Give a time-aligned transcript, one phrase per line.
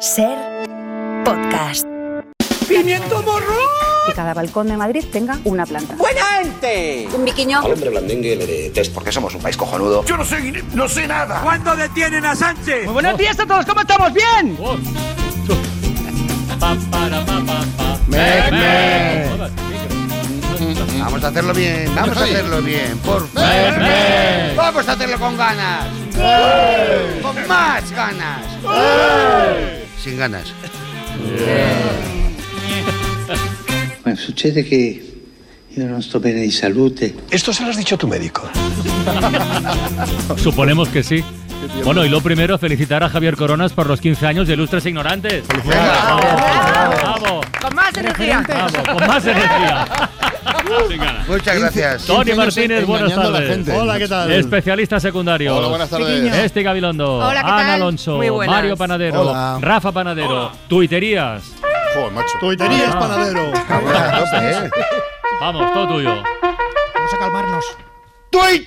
[0.00, 0.36] Ser
[1.24, 1.86] podcast.
[2.68, 3.54] ¡Pimiento morro!
[4.06, 5.94] Que cada balcón de Madrid tenga una planta.
[5.96, 7.08] ¡Buena gente!
[7.14, 7.60] Un biquiño.
[7.60, 10.04] Al hombre blandengue le detesto porque somos un país cojonudo.
[10.04, 11.40] Yo no sé, no sé nada.
[11.42, 12.84] ¿Cuándo detienen a Sánchez?
[12.84, 14.12] Muy buenos días a todos, ¿cómo estamos?
[14.12, 14.58] ¿Bien?
[21.00, 24.56] Vamos a hacerlo bien, vamos a hacerlo bien, por favor.
[24.56, 25.86] Vamos a hacerlo con ganas.
[27.22, 28.42] Con más ganas.
[30.06, 30.52] Sin ganas.
[34.02, 35.02] Bueno, succede che
[35.68, 37.12] io non sto bene di salute.
[37.28, 38.48] Esto se lo has dicho a tu médico.
[40.36, 41.24] Suponemos que sí.
[41.84, 45.44] Bueno, y lo primero, felicitar a Javier Coronas por los 15 años de Ilustres Ignorantes.
[45.64, 47.46] ¡Vamos!
[47.60, 48.42] Con más energía.
[48.48, 48.72] ¡Vamos!
[48.72, 49.86] ¡Con más energía!
[51.28, 52.04] Muchas gracias.
[52.06, 53.68] Tony Martínez, buenas tardes.
[53.68, 54.30] Hola, ¿qué tal?
[54.32, 55.56] Especialista secundario.
[55.56, 56.34] Hola, buenas tardes.
[56.34, 57.18] Este Gabilondo.
[57.18, 57.70] Hola, ¿qué Ana tal?
[57.70, 58.16] Alonso.
[58.16, 58.56] Muy buenas.
[58.56, 59.20] Mario Panadero.
[59.22, 59.58] Hola.
[59.60, 60.52] Rafa Panadero.
[60.68, 61.42] Tuiterías.
[61.94, 62.38] Joder, macho.
[62.40, 62.98] Tuiterías, Ah.
[62.98, 63.42] panadero.
[63.46, 64.70] ¿eh?
[65.40, 66.22] Vamos, todo tuyo.
[66.94, 67.64] Vamos a calmarnos.
[68.32, 68.66] Vino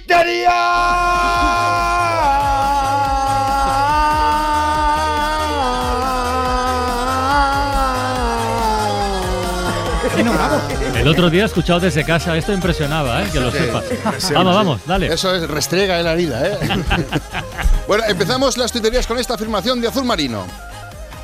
[11.10, 13.30] El otro día he escuchado desde casa, esto impresionaba, ¿eh?
[13.34, 13.84] que lo sepas.
[14.32, 15.12] Vamos, vamos, dale.
[15.12, 16.60] Eso es, restriega en la herida, ¿eh?
[17.88, 20.46] bueno, empezamos las tuiterías con esta afirmación de Azul Marino.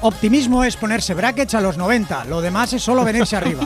[0.02, 2.26] Optimismo es ponerse brackets a los 90.
[2.26, 3.64] Lo demás es solo venirse arriba.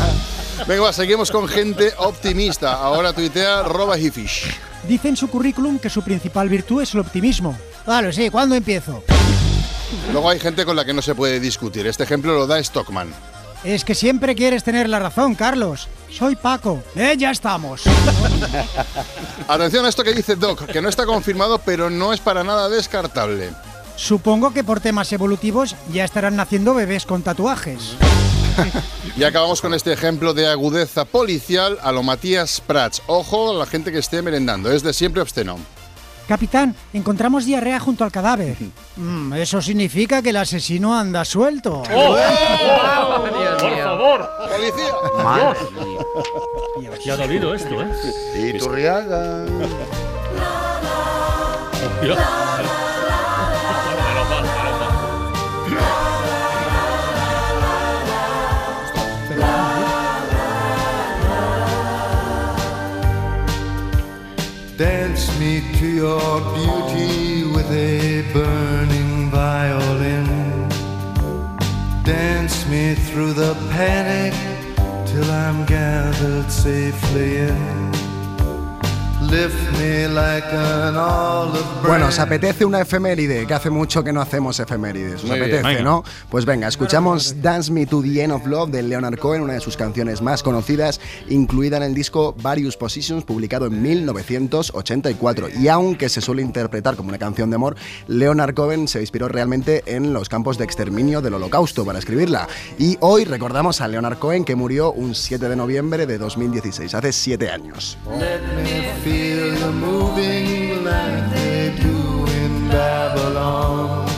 [0.66, 2.72] Venga, va, seguimos con gente optimista.
[2.72, 4.52] Ahora tuitea Roba Hifish.
[4.88, 7.56] Dice en su currículum que su principal virtud es el optimismo.
[7.84, 9.04] Claro, sí, ¿cuándo empiezo?
[10.10, 11.86] Luego hay gente con la que no se puede discutir.
[11.86, 13.14] Este ejemplo lo da Stockman.
[13.64, 15.88] Es que siempre quieres tener la razón, Carlos.
[16.10, 16.82] Soy Paco.
[16.96, 17.84] Eh, ya estamos.
[19.48, 22.68] Atención a esto que dice Doc, que no está confirmado, pero no es para nada
[22.68, 23.50] descartable.
[23.94, 27.96] Supongo que por temas evolutivos ya estarán naciendo bebés con tatuajes.
[29.16, 33.02] Y acabamos con este ejemplo de agudeza policial a lo Matías Prats.
[33.06, 35.58] Ojo a la gente que esté merendando, es de siempre obsceno.
[36.32, 38.56] Capitán, encontramos diarrea junto al cadáver.
[38.96, 41.82] Mm, eso significa que el asesino anda suelto.
[41.94, 42.16] ¡Oh!
[43.60, 44.30] Por favor.
[44.48, 44.94] ¡Policía!
[47.04, 47.92] Ya ha dolido esto, ¿eh?
[48.34, 49.44] Y Turriaga.
[66.02, 70.26] Your beauty with a burning violin.
[72.02, 74.34] Dance me through the panic
[75.06, 77.91] till I'm gathered safely in.
[81.86, 83.46] Bueno, ¿os apetece una efeméride?
[83.46, 85.22] Que hace mucho que no hacemos efemérides.
[85.22, 86.04] ¿Os Muy apetece, no?
[86.28, 89.60] Pues venga, escuchamos Dance Me to the End of Love de Leonard Cohen, una de
[89.60, 95.48] sus canciones más conocidas, incluida en el disco Various Positions, publicado en 1984.
[95.58, 97.76] Y aunque se suele interpretar como una canción de amor,
[98.08, 102.48] Leonard Cohen se inspiró realmente en los campos de exterminio del Holocausto para escribirla.
[102.78, 107.12] Y hoy recordamos a Leonard Cohen, que murió un 7 de noviembre de 2016, hace
[107.12, 107.96] 7 años.
[108.18, 111.98] Let me feel you moving like they do
[112.40, 114.08] in Babylon.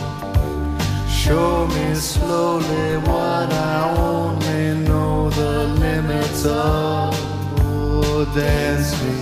[1.22, 5.54] Show me slowly what I only know the
[5.84, 7.12] limits of.
[7.58, 9.16] Oh, dance me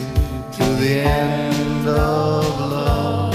[0.57, 2.45] to the end of
[2.75, 3.32] love.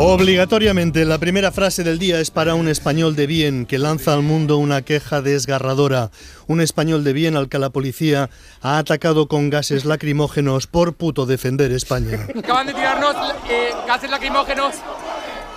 [0.00, 4.22] Obligatoriamente, la primera frase del día es para un español de bien que lanza al
[4.22, 6.12] mundo una queja desgarradora.
[6.46, 8.30] Un español de bien al que la policía
[8.62, 12.28] ha atacado con gases lacrimógenos por puto defender España.
[12.38, 13.16] Acaban de tirarnos
[13.50, 14.76] eh, gases lacrimógenos.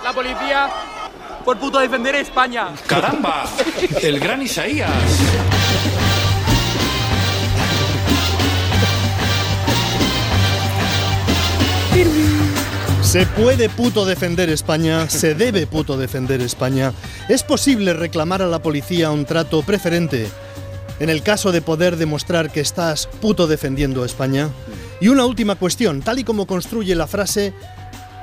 [0.02, 0.68] La policía
[1.44, 2.70] por puto defender España.
[2.88, 3.44] ¡Caramba!
[4.02, 4.90] El gran Isaías.
[13.12, 16.94] Se puede puto defender España, se debe puto defender España.
[17.28, 20.30] Es posible reclamar a la policía un trato preferente
[20.98, 24.48] en el caso de poder demostrar que estás puto defendiendo a España.
[24.98, 27.52] Y una última cuestión, tal y como construye la frase,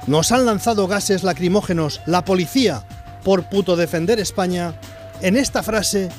[0.07, 2.83] nos han lanzado gases lacrimógenos la policía
[3.23, 4.73] por puto defender España.
[5.21, 6.09] En esta frase,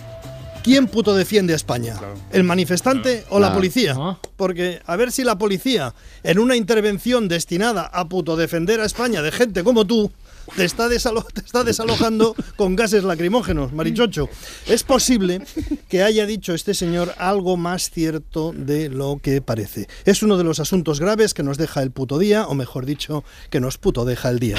[0.62, 1.97] ¿quién puto defiende a España?
[2.33, 3.55] ¿El manifestante o la Claro.
[3.57, 3.97] policía?
[4.37, 9.23] Porque a ver si la policía, en una intervención destinada a puto defender a España
[9.23, 10.11] de gente como tú,
[10.57, 14.29] te está, desalo- te está desalojando con gases lacrimógenos, marichocho.
[14.67, 15.43] Es posible
[15.89, 19.87] que haya dicho este señor algo más cierto de lo que parece.
[20.05, 23.23] Es uno de los asuntos graves que nos deja el puto día, o mejor dicho,
[23.51, 24.57] que nos puto deja el día.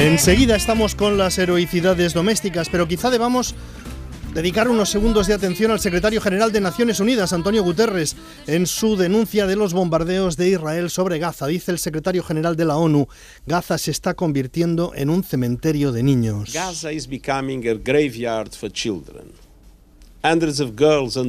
[0.00, 3.54] Enseguida estamos con las heroicidades domésticas, pero quizá debamos
[4.32, 8.16] dedicar unos segundos de atención al secretario general de Naciones Unidas, Antonio Guterres,
[8.46, 11.48] en su denuncia de los bombardeos de Israel sobre Gaza.
[11.48, 13.08] Dice el secretario general de la ONU,
[13.44, 16.50] Gaza se está convirtiendo en un cementerio de niños.
[16.54, 19.49] Gaza is becoming a graveyard for children.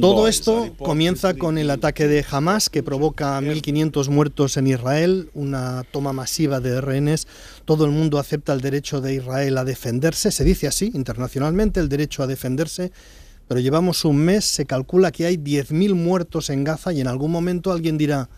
[0.00, 5.82] Todo esto comienza con el ataque de Hamas que provoca 1.500 muertos en Israel, una
[5.90, 7.26] toma masiva de rehenes.
[7.64, 11.88] Todo el mundo acepta el derecho de Israel a defenderse, se dice así internacionalmente, el
[11.88, 12.92] derecho a defenderse,
[13.48, 17.30] pero llevamos un mes, se calcula que hay 10.000 muertos en Gaza y en algún
[17.30, 18.28] momento alguien dirá,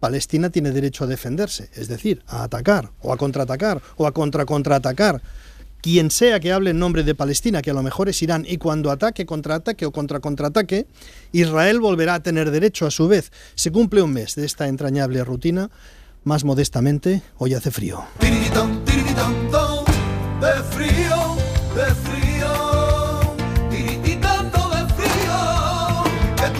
[0.00, 5.20] Palestina tiene derecho a defenderse, es decir, a atacar, o a contraatacar, o a contra-contraatacar
[5.80, 8.58] quien sea que hable en nombre de Palestina, que a lo mejor es Irán, y
[8.58, 10.86] cuando ataque, contraataque o contra-contraataque,
[11.32, 13.32] Israel volverá a tener derecho a su vez.
[13.54, 15.70] Se cumple un mes de esta entrañable rutina.
[16.24, 18.04] Más modestamente, hoy hace frío.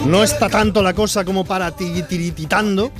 [0.05, 2.91] No está tanto la cosa como para tirititando,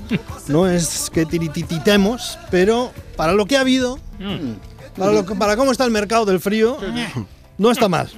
[0.47, 4.68] no es que tiritititemos, pero para lo que ha habido, mm.
[4.99, 6.77] Para, cómo está el mercado del frío,
[7.57, 8.09] no está mal.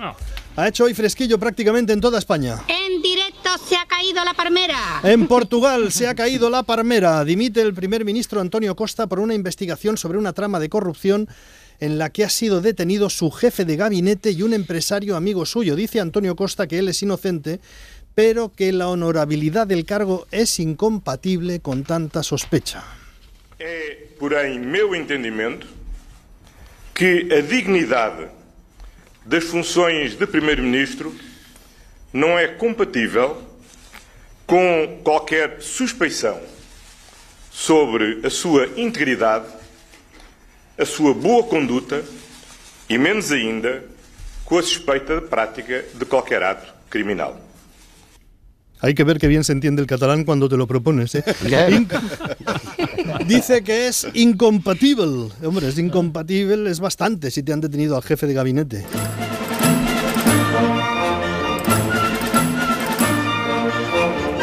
[0.56, 2.62] Ha hecho hoy fresquillo prácticamente en toda España.
[2.68, 5.00] En directo se ha caído la palmera.
[5.04, 7.24] En Portugal se ha caído la palmera.
[7.24, 11.30] Dimite el primer ministro Antonio Costa por una investigación sobre una trama de corrupción
[11.80, 15.75] en la que ha sido detenido su jefe de gabinete y un empresario amigo suyo.
[15.75, 17.60] Dice Antonio Costa que él es inocente,
[18.13, 22.83] pero que la honorabilidad del cargo es incompatible con tanta sospecha.
[23.57, 25.68] Eh, por ahí, meu entendimiento,
[26.94, 28.28] que a dignidade
[29.26, 31.16] das funções de Primeiro-Ministro
[32.12, 33.42] não é compatível
[34.46, 36.42] com qualquer suspeição
[37.50, 39.48] sobre a sua integridade,
[40.78, 42.04] a sua boa conduta
[42.90, 43.84] e, menos ainda,
[44.44, 47.50] com a suspeita de prática de qualquer ato criminal.
[48.81, 51.13] Hay que ver qué bien se entiende el catalán cuando te lo propones.
[51.13, 51.24] ¿eh?
[53.28, 55.30] Dice que es incompatible.
[55.44, 58.86] Hombre, es incompatible, es bastante si te han detenido al jefe de gabinete.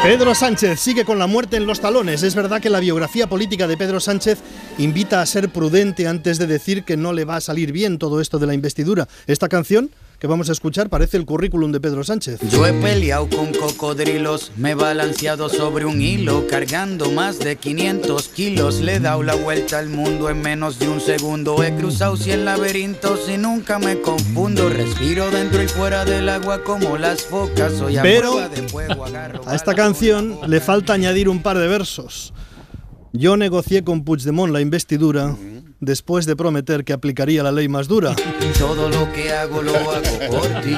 [0.01, 2.23] Pedro Sánchez sigue con la muerte en los talones.
[2.23, 4.39] Es verdad que la biografía política de Pedro Sánchez
[4.77, 8.21] invita a ser prudente antes de decir que no le va a salir bien todo
[8.21, 9.09] esto de la investidura.
[9.27, 12.41] Esta canción que vamos a escuchar parece el currículum de Pedro Sánchez.
[12.51, 18.27] Yo he peleado con cocodrilos, me he balanceado sobre un hilo, cargando más de 500
[18.27, 18.81] kilos.
[18.81, 21.63] Le he dado la vuelta al mundo en menos de un segundo.
[21.63, 24.69] He cruzado 100 laberintos y nunca me confundo.
[24.69, 27.73] Respiro dentro y fuera del agua como las focas.
[27.73, 29.05] Soy a Pero de fuego,
[29.45, 32.33] a esta canción le falta añadir un par de versos.
[33.13, 35.35] Yo negocié con Puigdemont la investidura
[35.79, 38.15] después de prometer que aplicaría la ley más dura.
[38.57, 40.75] Todo lo que hago lo hago por ti.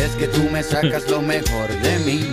[0.00, 2.26] Es que tú me sacas lo mejor de mí.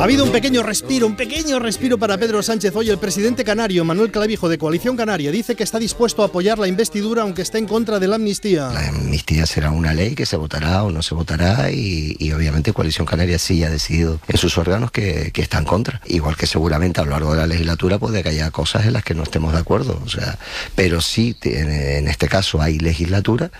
[0.00, 2.74] ha habido un pequeño respiro, un pequeño respiro para Pedro Sánchez.
[2.74, 6.58] Hoy el presidente canario, Manuel Clavijo, de Coalición Canaria, dice que está dispuesto a apoyar
[6.58, 8.70] la investidura aunque esté en contra de la amnistía.
[8.70, 13.06] La amnistía será una ley que se votará o no se votará y, obviamente Coalición
[13.06, 16.00] Canaria sí ha decidido en sus órganos que, que está en contra.
[16.06, 19.04] Igual que seguramente a lo largo de la legislatura puede que haya cosas en las
[19.04, 20.00] que no estemos de acuerdo.
[20.04, 20.40] O sea,
[20.74, 23.52] pero sí, en este caso hay legislatura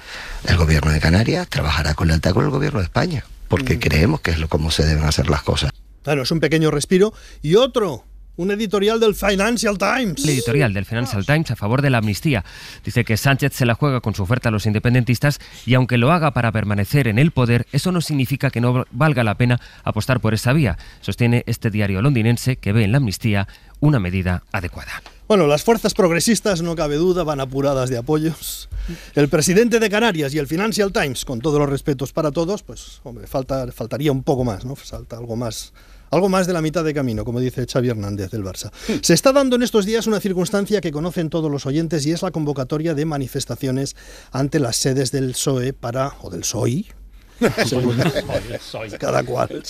[0.44, 3.80] el gobierno de Canarias trabajará con lealtad con el gobierno de España, porque mm.
[3.80, 5.72] creemos que es lo, como se deben hacer las cosas.
[6.02, 7.12] Claro, es un pequeño respiro.
[7.42, 8.04] Y otro,
[8.36, 10.24] un editorial del Financial Times.
[10.24, 12.44] El editorial del Financial Times a favor de la amnistía.
[12.84, 16.12] Dice que Sánchez se la juega con su oferta a los independentistas y aunque lo
[16.12, 20.20] haga para permanecer en el poder, eso no significa que no valga la pena apostar
[20.20, 23.48] por esa vía, sostiene este diario londinense que ve en la amnistía
[23.80, 25.02] una medida adecuada.
[25.30, 28.68] Bueno, las fuerzas progresistas, no cabe duda, van apuradas de apoyos.
[29.14, 33.00] El presidente de Canarias y el Financial Times, con todos los respetos para todos, pues,
[33.04, 34.74] hombre, falta, faltaría un poco más, ¿no?
[34.74, 35.72] Falta algo más
[36.10, 38.72] algo más de la mitad de camino, como dice Xavi Hernández del Barça.
[39.02, 42.22] Se está dando en estos días una circunstancia que conocen todos los oyentes y es
[42.22, 43.94] la convocatoria de manifestaciones
[44.32, 46.42] ante las sedes del PSOE para, o del
[48.58, 49.62] PSOE, cada cual,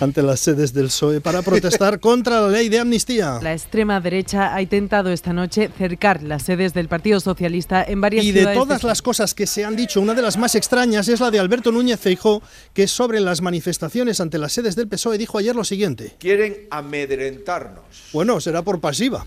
[0.00, 3.38] ante las sedes del PSOE para protestar contra la ley de amnistía.
[3.42, 8.24] La extrema derecha ha intentado esta noche cercar las sedes del Partido Socialista en varias
[8.24, 8.56] y ciudades.
[8.56, 11.20] Y de todas las cosas que se han dicho, una de las más extrañas es
[11.20, 15.38] la de Alberto Núñez Feijó, que sobre las manifestaciones ante las sedes del PSOE dijo
[15.38, 16.14] ayer lo siguiente.
[16.18, 17.84] Quieren amedrentarnos.
[18.12, 19.26] Bueno, será por pasiva.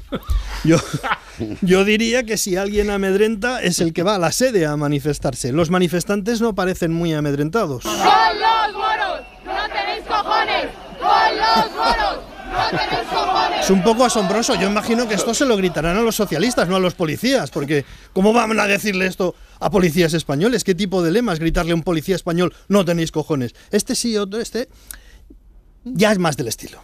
[0.63, 0.77] Yo,
[1.61, 5.51] yo diría que si alguien amedrenta es el que va a la sede a manifestarse.
[5.51, 7.83] Los manifestantes no parecen muy amedrentados.
[7.83, 9.21] ¡Con los moros!
[9.45, 10.67] ¡No tenéis cojones!
[10.99, 12.31] ¡Con los moros!
[12.51, 14.55] ¡No Es un poco asombroso.
[14.55, 17.85] Yo imagino que esto se lo gritarán a los socialistas, no a los policías, porque
[18.13, 20.63] ¿cómo van a decirle esto a policías españoles?
[20.63, 23.53] ¿Qué tipo de lema es gritarle a un policía español no tenéis cojones?
[23.71, 24.67] Este sí, otro, este
[25.83, 26.81] ya es más del estilo.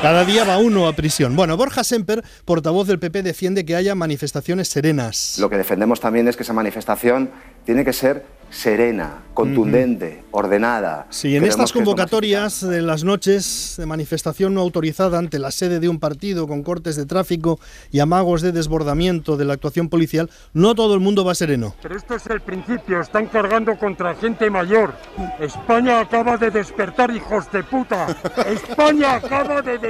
[0.00, 1.34] Cada día va uno a prisión.
[1.34, 5.38] Bueno, Borja Semper, portavoz del PP, defiende que haya manifestaciones serenas.
[5.40, 7.30] Lo que defendemos también es que esa manifestación
[7.64, 11.06] tiene que ser serena, contundente, ordenada.
[11.10, 15.80] Sí, en Creemos estas convocatorias de las noches de manifestación no autorizada ante la sede
[15.80, 20.30] de un partido con cortes de tráfico y amagos de desbordamiento de la actuación policial,
[20.54, 21.74] no todo el mundo va sereno.
[21.82, 24.94] Pero esto es el principio, están cargando contra gente mayor.
[25.40, 28.06] España acaba de despertar, hijos de puta.
[28.46, 29.87] España acaba de despertar,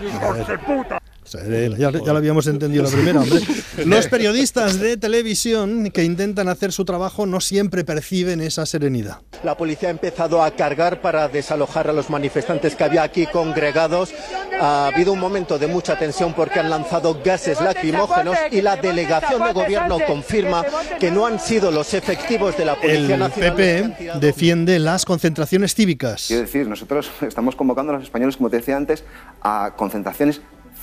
[0.00, 0.98] hijos de puta.
[1.38, 3.40] Ya, ya lo habíamos entendido la primera, hombre.
[3.84, 9.20] Los periodistas de televisión que intentan hacer su trabajo no siempre perciben esa serenidad.
[9.42, 14.12] La policía ha empezado a cargar para desalojar a los manifestantes que había aquí congregados.
[14.60, 19.42] Ha habido un momento de mucha tensión porque han lanzado gases lacrimógenos y la delegación
[19.44, 20.64] de gobierno confirma
[21.00, 23.54] que no han sido los efectivos de la Policía El Nacional.
[23.54, 26.26] PP defiende las concentraciones cívicas.
[26.28, 29.04] Quiero decir, nosotros estamos convocando a los españoles, como te decía antes,
[29.40, 30.40] a concentraciones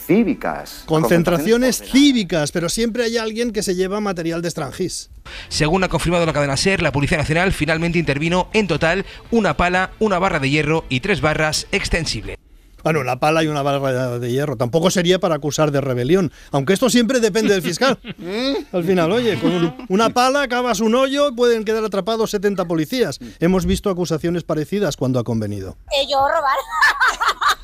[0.09, 0.83] cívicas.
[0.87, 5.11] Concentraciones cívicas, pero siempre hay alguien que se lleva material de extranjis.
[5.49, 9.91] Según ha confirmado la cadena SER, la Policía Nacional finalmente intervino en total una pala,
[9.99, 12.37] una barra de hierro y tres barras extensibles.
[12.83, 14.55] Bueno, una pala y una barra de hierro.
[14.55, 17.99] Tampoco sería para acusar de rebelión, aunque esto siempre depende del fiscal.
[18.71, 23.19] Al final, oye, con un- una pala cavas un hoyo, pueden quedar atrapados 70 policías.
[23.39, 25.77] Hemos visto acusaciones parecidas cuando ha convenido.
[26.09, 26.57] yo robar.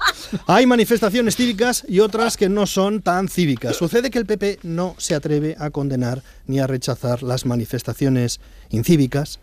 [0.47, 3.75] Hay manifestaciones cívicas y otras que no son tan cívicas.
[3.75, 8.39] Sucede que el PP no se atreve a condenar ni a rechazar las manifestaciones
[8.69, 9.39] incívicas,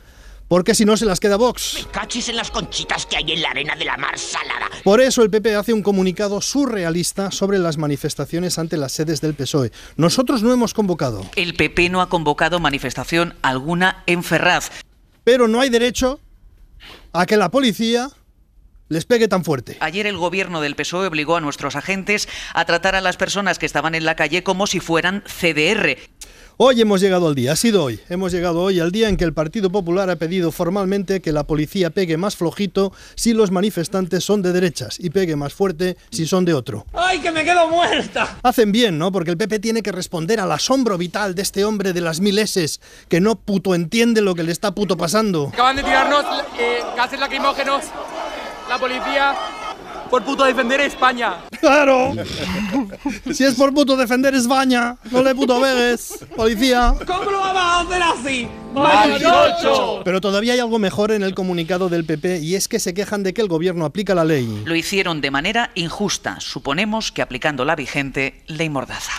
[0.48, 1.86] porque si no se las queda Vox.
[1.92, 4.66] Cachis en las conchitas que hay en la arena de la mar salada.
[4.84, 9.34] Por eso el PP hace un comunicado surrealista sobre las manifestaciones ante las sedes del
[9.34, 9.72] PSOE.
[9.96, 14.70] Nosotros no hemos convocado, El PP no ha convocado manifestación alguna en Ferraz.
[15.24, 16.20] pero no hay derecho
[17.12, 18.10] a que la policía
[18.92, 19.76] les pegue tan fuerte.
[19.80, 23.66] Ayer el gobierno del PSOE obligó a nuestros agentes a tratar a las personas que
[23.66, 25.96] estaban en la calle como si fueran CDR.
[26.58, 27.98] Hoy hemos llegado al día, ha sido hoy.
[28.10, 31.44] Hemos llegado hoy al día en que el Partido Popular ha pedido formalmente que la
[31.44, 36.26] policía pegue más flojito si los manifestantes son de derechas y pegue más fuerte si
[36.26, 36.84] son de otro.
[36.92, 38.38] ¡Ay, que me quedo muerta!
[38.42, 39.10] Hacen bien, ¿no?
[39.10, 42.38] Porque el PP tiene que responder al asombro vital de este hombre de las mil
[42.38, 45.48] S que no puto entiende lo que le está puto pasando.
[45.48, 46.24] Acaban de tirarnos
[46.60, 47.84] eh, gases lacrimógenos.
[48.72, 49.34] La policía
[50.08, 51.42] por puto defender España.
[51.60, 52.14] ¡Claro!
[53.34, 56.94] Si es por puto defender España, no le puto vegues, policía.
[57.06, 58.48] ¿Cómo lo vamos a hacer así?
[60.04, 63.22] Pero todavía hay algo mejor en el comunicado del PP y es que se quejan
[63.22, 64.62] de que el gobierno aplica la ley.
[64.64, 66.40] Lo hicieron de manera injusta.
[66.40, 69.12] Suponemos que aplicando la vigente ley Mordaza.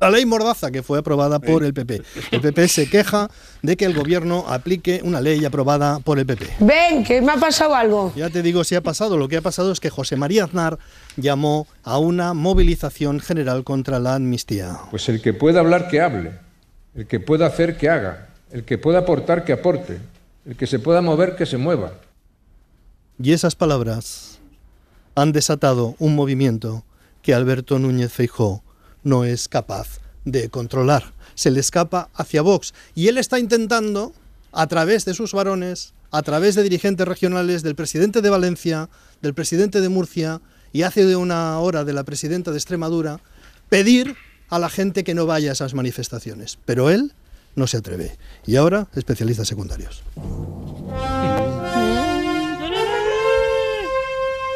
[0.00, 2.02] La ley Mordaza que fue aprobada por el PP.
[2.30, 3.30] El PP se queja
[3.62, 6.56] de que el gobierno aplique una ley aprobada por el PP.
[6.60, 8.12] Ven, que me ha pasado algo.
[8.16, 9.16] Ya te digo si ha pasado.
[9.16, 10.78] Lo que ha pasado es que José María Aznar
[11.16, 14.78] llamó a una movilización general contra la amnistía.
[14.90, 16.32] Pues el que pueda hablar, que hable.
[16.94, 18.28] El que pueda hacer, que haga.
[18.50, 19.98] El que pueda aportar, que aporte.
[20.44, 21.94] El que se pueda mover, que se mueva.
[23.22, 24.38] Y esas palabras
[25.14, 26.84] han desatado un movimiento
[27.22, 28.63] que Alberto Núñez Feijó
[29.04, 31.12] no es capaz de controlar.
[31.34, 34.12] Se le escapa hacia Vox y él está intentando,
[34.52, 38.88] a través de sus varones, a través de dirigentes regionales, del presidente de Valencia,
[39.20, 40.40] del presidente de Murcia
[40.72, 43.20] y hace de una hora de la presidenta de Extremadura,
[43.68, 44.16] pedir
[44.48, 46.58] a la gente que no vaya a esas manifestaciones.
[46.64, 47.12] Pero él
[47.56, 48.16] no se atreve.
[48.46, 50.02] Y ahora, especialistas secundarios.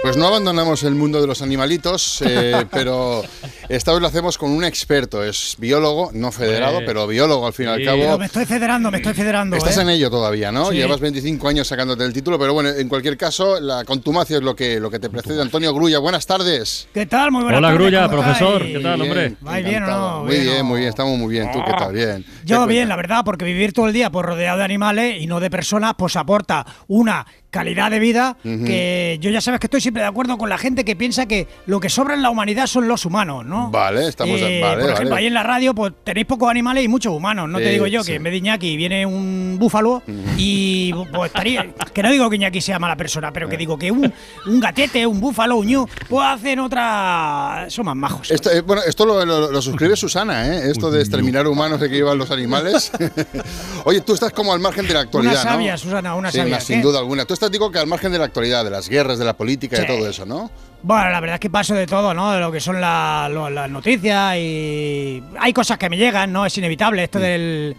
[0.09, 3.23] Pues no abandonamos el mundo de los animalitos, eh, pero
[3.69, 5.23] esta vez lo hacemos con un experto.
[5.23, 8.01] Es biólogo, no federado, pero biólogo al fin y al cabo.
[8.01, 9.55] Pero me estoy federando, me estoy federando.
[9.55, 9.83] Estás ¿eh?
[9.83, 10.71] en ello todavía, ¿no?
[10.71, 10.77] Sí.
[10.77, 14.57] Llevas 25 años sacándote el título, pero bueno, en cualquier caso, la contumacia es lo
[14.57, 15.43] que, lo que te precede.
[15.43, 16.89] Antonio Grulla, buenas tardes.
[16.95, 17.31] ¿Qué tal?
[17.31, 18.63] Muy buenas Hola, tardes, Grulla, ¿cómo profesor.
[18.63, 19.37] ¿Qué tal, hombre?
[19.43, 20.25] ¿Vais bien o no?
[20.25, 21.53] Muy bien, muy bien, estamos muy bien.
[21.53, 21.93] ¿Tú qué tal?
[21.93, 22.25] Bien.
[22.47, 25.27] Yo ¿Qué bien, la verdad, porque vivir todo el día pues, rodeado de animales y
[25.27, 29.81] no de personas, pues aporta una calidad de vida, que yo ya sabes que estoy
[29.81, 32.67] siempre de acuerdo con la gente que piensa que lo que sobra en la humanidad
[32.67, 33.71] son los humanos, ¿no?
[33.71, 34.39] Vale, estamos.
[34.41, 35.21] Eh, vale, por ejemplo, vale.
[35.23, 37.49] ahí en la radio pues tenéis pocos animales y muchos humanos.
[37.49, 38.11] No te digo yo sí.
[38.13, 40.03] que en vez de Iñaki viene un búfalo
[40.37, 41.73] y pues estaría...
[41.95, 43.59] Que no digo que Iñaki sea mala persona, pero que Eh.
[43.59, 44.13] digo que un,
[44.47, 47.67] un gatete, un búfalo, un ñu, pues hacen otra...
[47.69, 48.31] Son más majos.
[48.31, 50.71] Esto, eh, bueno, esto lo, lo- lo suscribe Susana, ¿eh?
[50.71, 52.93] Esto de exterminar humanos de que llevan los animales.
[53.85, 55.79] Oye, tú estás como al margen de la actualidad, Una sabia, ¿no?
[55.79, 56.61] Susana, una Sí, sabia.
[56.61, 57.25] sin duda alguna.
[57.25, 59.77] Tú estás, digo, que al margen de la actualidad, de las guerras, de la política
[59.77, 59.93] y de Sí.
[59.97, 60.51] todo eso, ¿no?
[60.83, 62.33] Bueno, la verdad es que paso de todo, ¿no?
[62.33, 66.45] De lo que son la- las noticias y hay cosas que me llegan, ¿no?
[66.47, 67.05] Es inevitable Mm.
[67.05, 67.77] esto del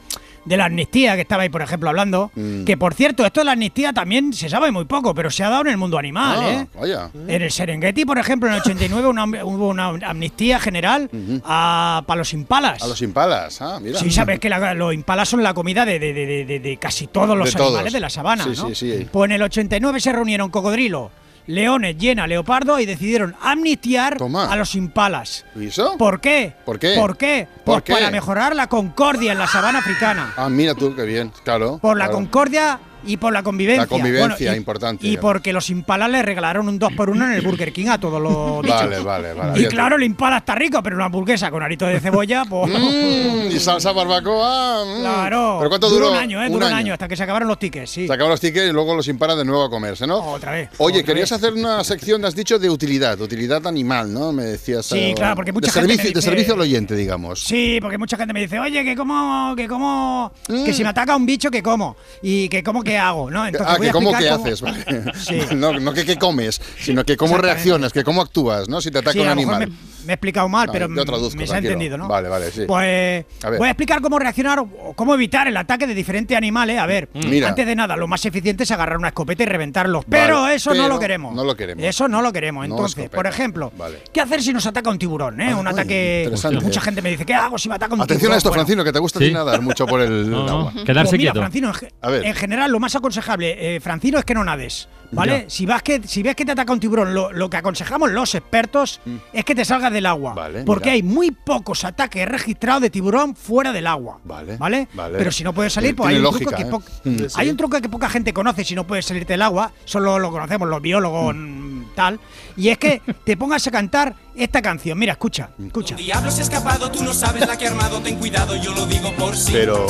[0.49, 2.31] de la amnistía que estaba ahí, por ejemplo, hablando.
[2.35, 2.63] Mm.
[2.65, 5.49] Que por cierto, esto de la amnistía también se sabe muy poco, pero se ha
[5.49, 6.67] dado en el mundo animal, Ah, ¿eh?
[6.77, 7.11] Vaya.
[7.27, 11.09] En el Serengeti, por ejemplo, en el 89 una- hubo una amnistía general
[11.45, 12.81] a, para los impalas.
[12.81, 13.99] A los impalas, ah, mira.
[13.99, 17.07] Sí, sabes que la- los impalas son la comida de, de- de- de- de casi
[17.07, 17.67] todos los todos.
[17.67, 18.69] animales de la sabana, Sí, ¿no?
[18.69, 19.07] sí, sí.
[19.11, 21.11] Pues en el 89 se reunieron cocodrilo,
[21.49, 25.45] leones, hiena, leopardo y decidieron amnistiar a los impalas.
[25.55, 25.97] ¿Y eso?
[25.97, 26.53] ¿Por qué?
[26.63, 26.93] ¿Por qué?
[26.95, 27.47] ¿Por qué?
[27.65, 27.93] ¿Por Pues qué?
[27.93, 30.31] para mejorar la concordia en la sabana africana.
[30.37, 31.79] Ah, mira tú, qué bien, claro.
[31.79, 32.19] Por la claro.
[32.19, 33.83] concordia y por la convivencia.
[33.83, 35.07] La convivencia, Bueno, y- importante.
[35.07, 37.97] Y porque los impalas le regalaron un 2 por 1 en el Burger King a
[37.99, 38.79] todos los bichos.
[38.81, 39.61] Vale, vale, vale.
[39.61, 42.71] Y claro, el impala está rico, pero una hamburguesa con arito de cebolla, pues...
[42.71, 44.85] Mm, y salsa barbacoa.
[44.85, 44.99] mm.
[45.01, 45.55] Claro.
[45.59, 46.05] ¿Pero cuánto duró?
[46.07, 46.11] duró?
[46.17, 46.49] un año, ¿eh?
[46.49, 46.93] Duró un año.
[46.93, 48.07] hasta que se acabaron los tickets, sí.
[48.07, 50.17] Se acaban los tickets y luego los imparas de nuevo a comerse, ¿no?
[50.19, 50.69] Otra vez.
[50.77, 51.39] Oye, otra querías vez.
[51.43, 54.31] hacer una sección, has dicho, de utilidad, utilidad animal, ¿no?
[54.31, 54.85] Me decías.
[54.85, 57.41] Sí, eh, claro, porque mucha de gente servicio, de servicio al oyente, digamos.
[57.43, 60.63] Sí, porque mucha gente me dice, oye, que como, que como, Mm.
[60.65, 63.29] que si me ataca un bicho, que como, y que como, ¿qué hago?
[63.31, 63.45] ¿no?
[63.45, 64.83] Entonces ah, voy que a cómo que cómo- haces, vale.
[65.17, 65.39] Sí.
[65.55, 68.81] no, no que qué comes, sino que cómo reaccionas, que cómo actúas, ¿no?
[68.81, 69.67] Si te ataca Sí, un animal.
[69.67, 69.73] me,
[70.09, 72.07] me he explicado mal, pero yo traduzco, me se ha entendido, ¿no?
[72.07, 72.63] Vale, vale, sí.
[72.67, 76.79] Pues A voy a explicar cómo reaccionar o cómo evitar el ataque de diferentes animales.
[76.79, 77.49] A ver, Mira.
[77.49, 80.05] antes de nada, lo más eficiente es agarrar una escopeta y reventarlos.
[80.09, 81.35] Pero eso no lo queremos.
[81.35, 81.83] no lo queremos.
[81.85, 82.65] Eso no lo queremos.
[82.65, 83.99] Entonces, por ejemplo, Vale.
[84.11, 85.39] ¿qué hacer si nos ataca un tiburón?
[85.41, 85.53] eh?
[85.53, 86.21] un Ay, ataque.
[86.23, 86.59] interesante.
[86.65, 88.33] Mucha gente me dice, ¿qué hago si me ataca un Atención tiburón?
[88.33, 89.31] a esto, Bueno, Francino, que te gusta Sí.
[89.31, 90.73] nadar mucho por el No, no, agua.
[90.85, 91.39] quedarse pues mira, quieto.
[91.41, 92.25] Francino, en ge- A ver.
[92.25, 94.87] en general, lo más aconsejable, eh, Francino, es que no nades.
[95.11, 95.45] ¿Vale?
[95.45, 95.49] Ya.
[95.49, 98.35] Si, vas que, si ves que te ataca un tiburón, lo, lo que aconsejamos los
[98.35, 99.01] expertos
[99.33, 100.31] es que te salgas del agua.
[100.31, 100.35] Mm.
[100.35, 100.93] Vale, porque mira.
[100.93, 104.19] hay muy pocos ataques registrados de tiburón fuera del agua.
[104.23, 104.57] Vale.
[104.57, 104.87] ¿Vale?
[104.93, 105.17] vale.
[105.17, 107.27] Pero si no puedes salir, pues hay un, lógica, truco que ¿eh?
[107.27, 107.27] Mm.
[107.35, 109.71] hay un truco que poca gente conoce si no puedes salirte del agua.
[109.85, 112.19] Solo lo conocemos los biólogos mm, tal.
[112.55, 114.97] Y es que te pongas a cantar esta canción.
[114.97, 115.95] Mira, escucha, escucha.
[115.95, 118.85] Diablo se ha escapado, tú no sabes la que ha armado, ten cuidado, yo lo
[118.85, 119.51] digo por sí.
[119.51, 119.87] Pero.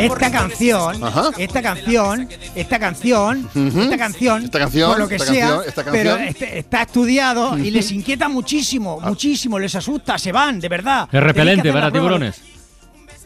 [0.00, 1.30] Esta canción, Ajá.
[1.38, 5.84] esta canción, esta canción, esta canción, Esta canción, por lo que esta sea, canción, esta
[5.90, 11.08] pero este- está estudiado y les inquieta muchísimo, muchísimo, les asusta, se van, de verdad.
[11.10, 11.92] Es repelente para prueba.
[11.92, 12.40] tiburones.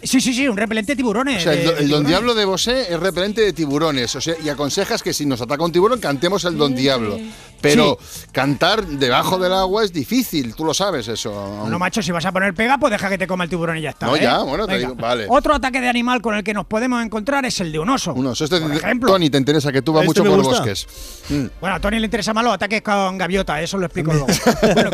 [0.02, 1.38] Sí, sí, sí, un repelente de tiburones.
[1.38, 2.06] O sea, el, de- el Don.
[2.06, 4.14] Diablo de Bosé es repelente de tiburones.
[4.14, 7.18] O sea, y aconsejas que si nos ataca un tiburón, cantemos el Don Diablo.
[7.61, 7.98] Pero
[8.30, 11.66] cantar debajo del agua es difícil, tú lo sabes eso.
[11.68, 13.80] No, macho, si vas a poner pega, pues deja que te coma el tiburón y
[13.80, 14.06] ya está.
[14.06, 14.20] No, ¿eh?
[14.22, 15.26] ya, bueno, te digo, vale.
[15.28, 18.14] Otro ataque de animal con el que nos podemos encontrar es el de un oso.
[18.14, 18.44] Un oso.
[18.44, 19.11] Este por ejemplo.
[19.11, 20.58] Tony, te interesa que tú vas Este mucho por gusta.
[20.61, 20.87] bosques.
[21.30, 21.46] Mm.
[21.61, 24.28] Bueno, a Tony le interesa más los ataques con gaviota, eso lo explico luego.
[24.74, 24.90] Bueno,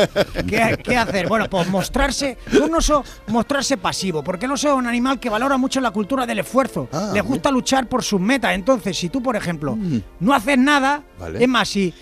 [0.48, 1.28] ¿qué, qué hacer?
[1.28, 5.56] Bueno, pues mostrarse, un oso, mostrarse pasivo, porque el oso es un animal que valora
[5.56, 6.88] mucho la cultura del esfuerzo.
[6.92, 8.54] Ah, Le gusta luchar por sus metas.
[8.54, 9.98] Entonces, si tú, por ejemplo, Mm.
[10.20, 11.42] no haces nada, Vale.
[11.42, 11.92] es más, si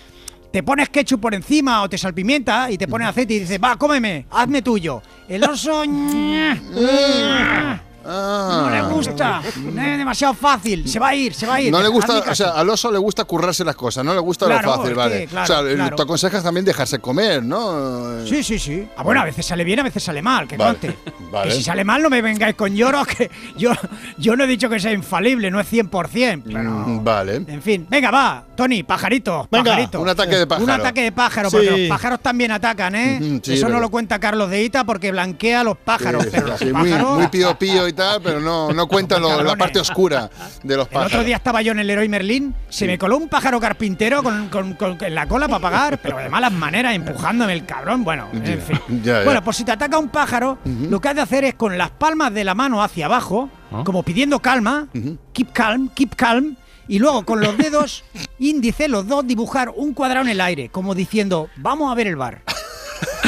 [0.51, 3.75] te pones ketchup por encima o te salpimienta y te pones aceite y dices, va,
[3.75, 5.01] cómeme, hazme tuyo.
[5.27, 5.83] El oso...
[8.03, 11.71] No le gusta, no es demasiado fácil, se va a ir, se va a ir.
[11.71, 14.45] No le gusta, o sea, al oso le gusta currarse las cosas, no le gusta
[14.45, 15.19] Claro, lo fácil, es vale.
[15.21, 15.95] que, claro, o sea, el- claro.
[15.95, 18.25] tú aconsejas también dejarse comer, ¿no?
[18.25, 18.87] Sí, sí, sí.
[18.97, 20.77] Ah, bueno, a veces sale bien, a veces sale mal, que Vale,
[21.31, 21.49] vale.
[21.51, 23.71] Que si sale mal no me vengáis con lloros, que yo,
[24.17, 26.43] yo no he dicho que sea infalible, no es 100%.
[26.45, 27.35] Pero, Mm, Vale.
[27.47, 30.01] en fin, venga, va, Tony, pajarito, Venga, pajarito.
[30.01, 30.63] un ataque de pájaro.
[30.65, 31.55] Un ataque de pájaro, Sí.
[31.57, 33.19] porque los pájaros también atacan, ¿eh?
[33.21, 33.81] Ujú, sí, Eso no verdad.
[33.81, 36.23] lo cuenta Carlos de Ita porque blanquea a los pájaros.
[36.23, 39.21] Sí, pero los sí, muy, pájaros- muy pío pío y tal, pero no, no cuentan
[39.21, 40.29] lo- la parte oscura
[40.63, 41.13] de los El pájaros.
[41.13, 44.49] otro día estaba yo en el Leroy Merlín, se me coló un pájaro carpintero con,
[44.49, 48.03] con- con- en la cola para pagar, pero de malas maneras, empujándome el cabrón.
[48.03, 48.79] Bueno, Ya, en fin.
[49.03, 49.23] ya, ya.
[49.23, 51.91] Bueno, pues si te ataca un pájaro, lo que has de hacer es con las
[51.91, 53.83] palmas de la mano hacia abajo, Ah.
[53.85, 54.87] como pidiendo calma,
[55.33, 56.55] keep calm, keep calm,
[56.87, 58.03] y luego con los dedos
[58.39, 62.15] índice, los dos, dibujar un cuadrado en el aire, como diciendo, vamos a ver el
[62.15, 62.41] bar.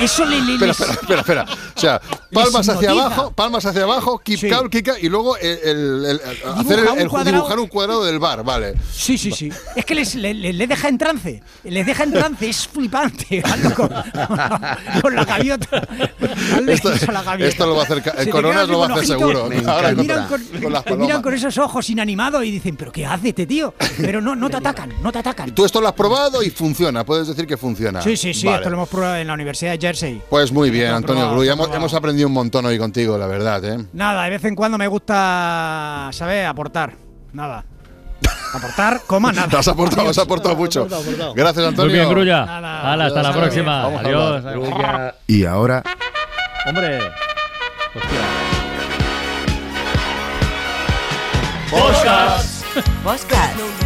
[0.02, 1.46] Eso le, le- Espera, les- espera, espera, espera.
[1.76, 6.06] O sea, palmas hacia abajo, palmas hacia abajo, keep calm, kick y lugo el, el-
[6.06, 6.20] el-
[6.56, 7.36] hacer el, un el- cuadrado.
[7.38, 8.76] dibujar un cuadrado del bar, vale.
[8.92, 9.50] Sí, sí, sí.
[9.76, 11.42] Es que les, le, le- le deja en trance.
[11.64, 12.50] Les deja en trance.
[12.50, 13.42] Es flipante.
[13.76, 13.90] Con,
[15.02, 15.88] con la gaviota.
[16.68, 17.50] Esto, eso a la gaviota.
[17.50, 19.50] esto lo va a hacer, Se Coronas lo va a hacer seguro.
[19.68, 20.42] Ahora miran con,
[20.84, 23.74] con miran con esos ojos inanimados y dicen, ¿pero qué hace este tío?
[23.98, 25.54] Pero no, no te atacan, no te atacan.
[25.54, 28.02] Tú esto lo has probado y funciona, puedes decir que funciona.
[28.02, 28.58] Sí, sí, sí, Vale.
[28.60, 30.22] esto lo hemos probado en la Universidad de Jersey.
[30.30, 33.86] Pues muy bien, Antonio está Hemos, aprendido un montón hoy contigo, la verdad, ¿eh?
[33.94, 36.48] Nada, de vez en cuando me gusta, ¿sabes?
[36.48, 36.94] Aportar.
[37.34, 37.64] Nada.
[38.54, 39.48] Aportar, coma, nada.
[39.48, 40.88] Te has aportado, has aportado mucho.
[41.36, 41.92] Gracias, Antonio.
[41.92, 42.46] Muy bien, Grulla.
[42.46, 42.94] Nada.
[42.94, 43.86] Hala, hasta la próxima.
[43.86, 44.44] Adiós.
[45.28, 45.84] Y ahora,
[46.66, 47.00] Hombre.
[51.70, 52.66] Podcast.
[53.04, 53.86] Podcast.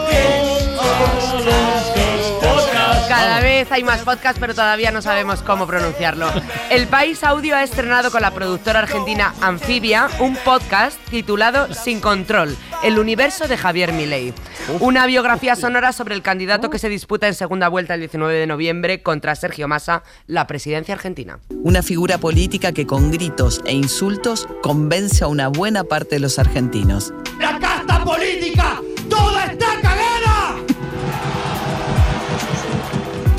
[3.41, 6.27] Vez hay más podcasts, pero todavía no sabemos cómo pronunciarlo.
[6.69, 12.55] El País Audio ha estrenado con la productora argentina Anfibia un podcast titulado Sin Control,
[12.83, 14.33] el universo de Javier Milei.
[14.79, 18.47] Una biografía sonora sobre el candidato que se disputa en segunda vuelta el 19 de
[18.47, 21.39] noviembre contra Sergio Massa, la presidencia argentina.
[21.49, 26.39] Una figura política que con gritos e insultos convence a una buena parte de los
[26.39, 27.13] argentinos.
[27.39, 28.81] ¡La casta política!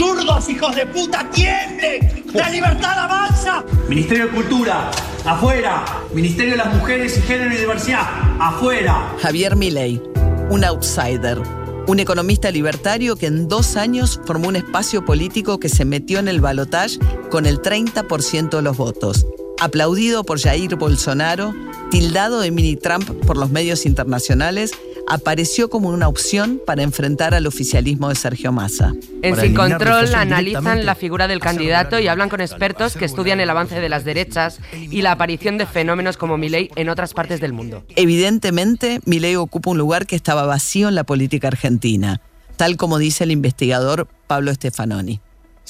[0.02, 2.24] ¡Zurdos, hijos de puta, tiemblen!
[2.34, 3.64] ¡La libertad avanza!
[3.88, 4.90] Ministerio de Cultura,
[5.24, 5.84] afuera.
[6.12, 8.02] Ministerio de las Mujeres y Género y Diversidad,
[8.40, 9.14] afuera.
[9.20, 10.02] Javier Milei,
[10.50, 11.40] un outsider,
[11.86, 16.26] un economista libertario que en dos años formó un espacio político que se metió en
[16.26, 16.98] el balotaje
[17.30, 19.24] con el 30% de los votos.
[19.60, 21.54] Aplaudido por Jair Bolsonaro,
[21.92, 24.72] tildado de mini Trump por los medios internacionales,
[25.08, 28.92] apareció como una opción para enfrentar al oficialismo de Sergio Massa.
[29.22, 33.50] En Sin Control analizan la figura del candidato y hablan con expertos que estudian el
[33.50, 37.52] avance de las derechas y la aparición de fenómenos como Milei en otras partes del
[37.52, 37.84] mundo.
[37.96, 42.20] Evidentemente, Milei ocupa un lugar que estaba vacío en la política argentina,
[42.56, 45.20] tal como dice el investigador Pablo Stefanoni.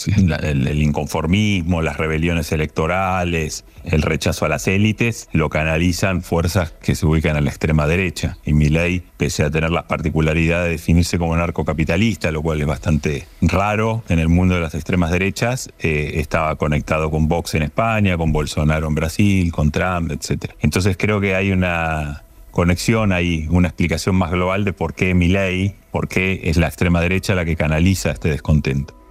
[0.06, 7.06] El, inconformismo, las rebeliones electorales, el rechazo a las élites, lo canalizan fuerzas que se
[7.06, 8.38] ubican a la extrema derecha.
[8.44, 13.26] Y Milei, pese a tener la particularidad de definirse como narcocapitalista, lo cual es bastante
[13.42, 18.16] raro en el mundo de las extremas derechas, eh, estaba conectado con Vox en España,
[18.16, 20.52] con Bolsonaro en Brasil, con Trump, etc.
[20.60, 25.74] Entonces creo que hay una conexión ahí, una explicación más global de por qué Milei,
[25.90, 29.01] por qué es la extrema derecha la que canaliza este descontento.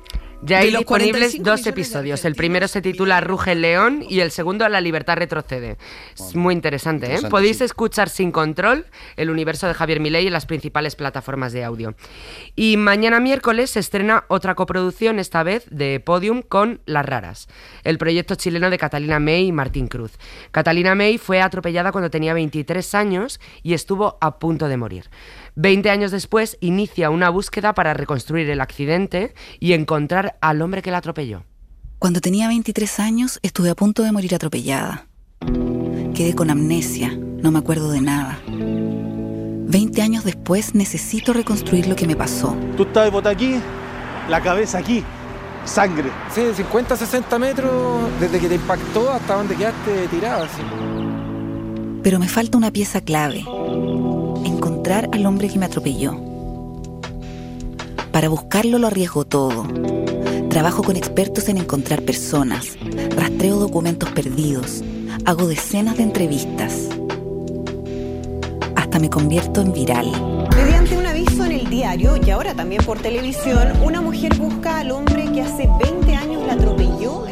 [0.43, 2.25] Ya hay disponibles 45 dos episodios.
[2.25, 5.77] El primero se titula Ruge el León y el segundo La Libertad Retrocede.
[6.15, 7.19] Es muy interesante, ¿eh?
[7.29, 7.65] Podéis sí.
[7.65, 11.93] escuchar sin control el universo de Javier Milei en las principales plataformas de audio.
[12.55, 17.47] Y mañana miércoles se estrena otra coproducción, esta vez de Podium con Las Raras,
[17.83, 20.13] el proyecto chileno de Catalina May y Martín Cruz.
[20.49, 25.05] Catalina May fue atropellada cuando tenía 23 años y estuvo a punto de morir.
[25.55, 30.91] Veinte años después inicia una búsqueda para reconstruir el accidente y encontrar al hombre que
[30.91, 31.43] la atropelló.
[31.99, 35.07] Cuando tenía 23 años estuve a punto de morir atropellada.
[36.15, 38.39] Quedé con amnesia, no me acuerdo de nada.
[38.47, 42.55] 20 años después necesito reconstruir lo que me pasó.
[42.77, 43.55] Tú estabas botada aquí,
[44.29, 45.03] la cabeza aquí,
[45.65, 46.09] sangre.
[46.33, 50.45] Sí, 50, 60 metros desde que te impactó hasta donde quedaste tirado.
[50.45, 50.61] así.
[52.03, 53.45] Pero me falta una pieza clave.
[54.45, 56.15] Encontrar al hombre que me atropelló.
[58.11, 59.65] Para buscarlo lo arriesgo todo.
[60.49, 62.77] Trabajo con expertos en encontrar personas.
[63.15, 64.83] Rastreo documentos perdidos.
[65.25, 66.89] Hago decenas de entrevistas.
[68.75, 70.11] Hasta me convierto en viral.
[70.55, 74.91] Mediante un aviso en el diario y ahora también por televisión, una mujer busca al
[74.91, 77.25] hombre que hace 20 años la atropelló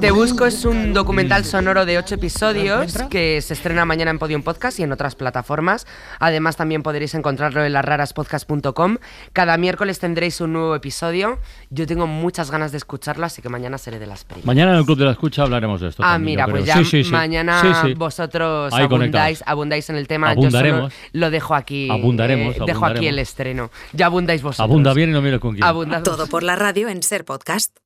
[0.00, 4.42] Te Busco es un documental sonoro de ocho episodios que se estrena mañana en Podium
[4.42, 5.86] Podcast y en otras plataformas.
[6.18, 8.96] Además, también podréis encontrarlo en lasraraspodcast.com.
[9.32, 11.38] Cada miércoles tendréis un nuevo episodio.
[11.70, 14.46] Yo tengo muchas ganas de escucharlo, así que mañana seré de las primeras.
[14.46, 16.02] Mañana en el Club de la Escucha hablaremos de esto.
[16.02, 17.10] Ah, también, mira, pues ya Sí, sí, sí.
[17.10, 17.94] mañana Sí, sí.
[17.94, 20.30] vosotros abundáis, abundáis en el tema.
[20.30, 20.92] Abundaremos.
[20.92, 21.90] Yo solo lo dejo aquí.
[21.90, 23.70] Abundaremos, eh, dejo aquí el estreno.
[23.92, 24.64] Ya abundáis vosotros.
[24.64, 25.64] Abunda bien y no mires con quién.
[25.64, 27.76] Abunda- Todo por la radio en Ser Podcast.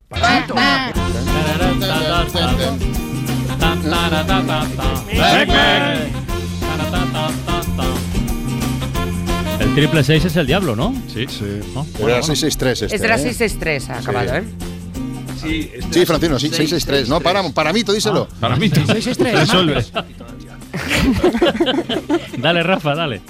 [9.61, 10.95] El triple 6 es el diablo, ¿no?
[11.12, 11.27] Sí.
[11.29, 11.61] Sí.
[11.75, 11.87] ¿No?
[11.99, 12.95] Era 663 este.
[12.95, 13.19] Este era ¿eh?
[13.19, 14.45] 663, ha acabado, ¿eh?
[15.90, 17.09] Sí, Francino, sí, 663.
[17.09, 18.29] No, para, para mí, tú díselo.
[18.40, 18.81] para mí, tú.
[18.87, 19.85] 663, Resuelve.
[22.39, 23.21] Dale, Rafa, dale.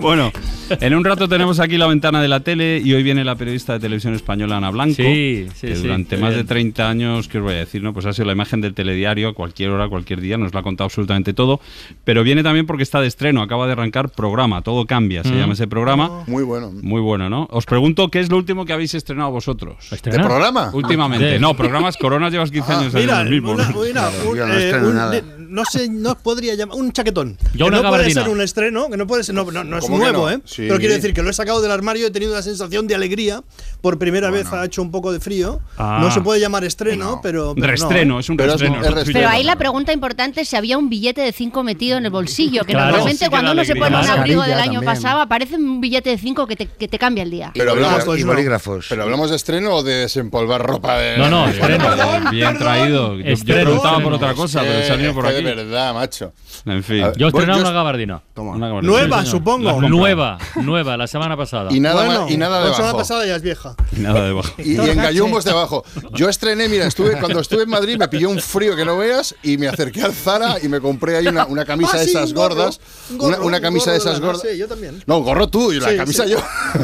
[0.00, 0.32] Bueno,
[0.80, 3.74] en un rato tenemos aquí la ventana de la tele y hoy viene la periodista
[3.74, 4.94] de televisión española Ana Blanco.
[4.96, 6.46] Sí, sí, que sí, durante más de bien.
[6.46, 7.82] 30 años, ¿qué os voy a decir?
[7.82, 7.92] No?
[7.92, 10.62] Pues ha sido la imagen del telediario a cualquier hora, cualquier día, nos lo ha
[10.62, 11.60] contado absolutamente todo.
[12.04, 15.38] Pero viene también porque está de estreno, acaba de arrancar programa, todo cambia, se Mm.
[15.38, 16.24] llama ese programa.
[16.26, 16.70] Muy bueno.
[16.72, 17.46] Muy bueno, ¿no?
[17.50, 19.76] Os pregunto qué es lo último que habéis estrenado vosotros.
[19.90, 20.70] ¿De programa?
[20.72, 21.38] Últimamente.
[21.38, 23.52] No, programas Coronas llevas 15 años Mira, en el mismo.
[23.52, 23.80] una- ¿no?
[23.80, 25.10] una- un, yo no eh, estreno un- nada.
[25.10, 27.36] de- no sé, no podría llamar un chaquetón.
[27.54, 28.22] Yo que no puede gabardina.
[28.22, 30.30] ser un estreno, que no puede ser, no, no, no es ¿Cómo que nuevo, no?
[30.36, 30.40] ¿eh?
[30.44, 30.64] Sí.
[30.66, 32.94] Pero quiero decir que lo he sacado del armario y he tenido una sensación de
[32.94, 33.42] alegría.
[33.80, 35.60] Por primera vez ha hecho un poco de frío.
[35.78, 35.98] Ah.
[36.00, 38.20] No se puede llamar estreno, pero, pero no, Reestreno, ¿eh?
[38.20, 38.86] es un Pero es un- reestreno.
[38.88, 39.18] es reestreno.
[39.20, 42.10] Pero ahí la pregunta importante es si había un billete de 5 metido en el
[42.10, 42.86] bolsillo, que Claro.
[42.92, 44.84] normalmente Sí cuando uno se pone un abrigo del año también.
[44.84, 47.50] pasado aparece un billete de 5 que te, que te cambia el día.
[47.54, 48.32] Pero hablamos, pues y no.
[48.32, 48.86] bolígrafos.
[48.88, 51.18] pero hablamos de estreno o de desempolvar ropa de.
[51.18, 51.86] No, no, estreno.
[52.30, 53.16] Bien traído.
[53.18, 55.44] Yo, preguntaba por otra cosa, pero ido por Es que aquí.
[55.46, 56.32] De verdad, macho.
[56.66, 57.02] En fin.
[57.02, 58.22] Ver, Yo Yo- una gabardina.
[58.34, 58.92] Una gabardina.
[58.92, 59.80] Nueva, Sí, supongo.
[59.80, 59.88] La.
[59.88, 61.72] Nueva, nueva, la semana pasada.
[61.72, 62.98] Y nada, Bueno, y nada la semana debajo.
[62.98, 63.76] pasada ya es vieja.
[63.96, 64.50] Y nada debajo.
[64.58, 65.84] Y, y en gallumbos debajo.
[66.12, 69.34] Yo estrené, mira, estuve cuando estuve en Madrid me pilló un frío que no veas
[69.44, 72.10] y me acerqué al Zara y me compré ahí una, una camisa Ah, de sí,
[72.10, 72.80] esas un gorro, gordas.
[73.10, 74.42] un gorro, una, una un camisa de esas gordas.
[74.42, 75.02] sí, yo también.
[75.06, 76.30] No, gorro tú y la Sí, camisa sí.
[76.32, 76.38] yo.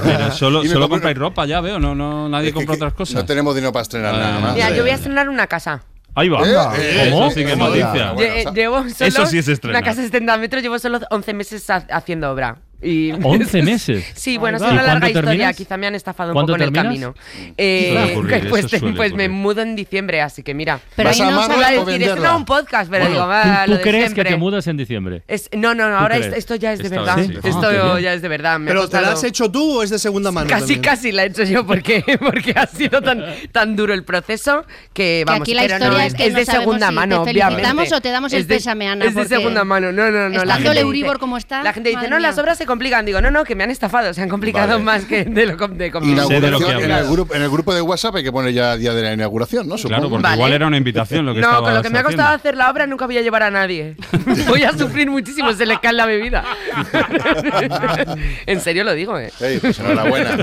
[0.05, 1.81] Pero solo, solo compré- compráis ropa ya, veo.
[1.81, 3.17] No, no, nadie Es que- compra otras cosas.
[3.17, 4.55] No tenemos dinero para estrenar Ah, nada más.
[4.55, 5.83] Mira, yo voy a estrenar una casa.
[6.15, 6.43] Ahí va.
[6.45, 7.27] Eh, ¿Cómo?
[7.27, 8.13] eso sí que es noticia.
[8.13, 9.81] Bueno, o sea, llevo solo eso sí es estrenar.
[9.83, 12.59] una casa de 70 metros, llevo solo 11 meses ha- haciendo obra.
[12.83, 14.05] Y 11 meses.
[14.15, 14.71] Sí, bueno, es va.
[14.71, 15.31] una ¿Y larga historia.
[15.31, 15.57] terminas?
[15.57, 16.95] Quizá me han estafado un ¿Cuándo poco en terminas?
[16.97, 17.55] el camino.
[17.57, 18.67] Eh, Suele ocurrir, pues
[18.97, 20.81] pues me mudo en diciembre, así que mira.
[20.97, 23.05] Pero ¿Vas ahí a no amarla Iba a decir, esto no es un podcast, pero
[23.05, 24.25] Bueno, digo, ¿tú, va, tú lo de crees siempre.
[24.25, 25.23] que te mudas en diciembre?
[25.29, 27.17] Es- no, no, no, ahora es- esto ya es de Esta verdad.
[27.17, 27.35] vez sí.
[27.37, 28.03] Ah, Esto bien.
[28.05, 28.59] ya es de verdad.
[28.59, 30.49] me Pero te costado- has hecho tú o es de segunda mano.
[30.49, 30.81] Casi, también?
[30.83, 35.03] casi la he hecho yo porque, porque ha sido tan, tan duro el proceso que
[35.03, 37.55] Que vamos, aquí la pero historia no, es que no de segunda mano, te obviamente.
[37.63, 40.43] felicitamos o te damos el Es pésame, Ana, Es de segunda mano, no, no, no.
[40.43, 42.29] estando la gente el Euribor como está, La gente dice, no, mía".
[42.29, 43.05] las obras se complican.
[43.07, 44.85] Digo, no, no, que me han estafado, se han complicado Vale.
[44.85, 48.17] más que de lo de de que en, el grupo, en el grupo de WhatsApp
[48.17, 49.77] hay que poner ya día de la inauguración, ¿no?
[49.77, 50.37] Claro, porque Vale.
[50.37, 52.37] igual era una invitación lo que No, con lo que me ha costado haciendo.
[52.49, 53.97] hacer la obra nunca voy a llevar a nadie.
[54.49, 56.45] Voy a sufrir muchísimo, se le cae la bebida.
[58.47, 59.31] en serio lo digo, eh.
[59.41, 60.37] Ey, pues enhorabuena.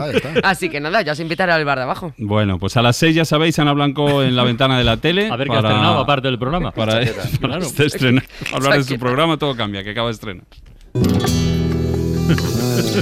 [0.43, 2.13] Así que nada, ya os invitaré al bar de abajo.
[2.17, 5.29] Bueno, pues a las 6 ya sabéis, Ana Blanco en la ventana de la tele.
[5.29, 6.71] A ver qué ha estrenado aparte del programa.
[6.71, 7.05] Para, para
[7.39, 7.65] Claro.
[7.65, 8.21] este estreno.
[8.53, 10.43] Hablar de su programa, todo cambia, que acaba de estrenar.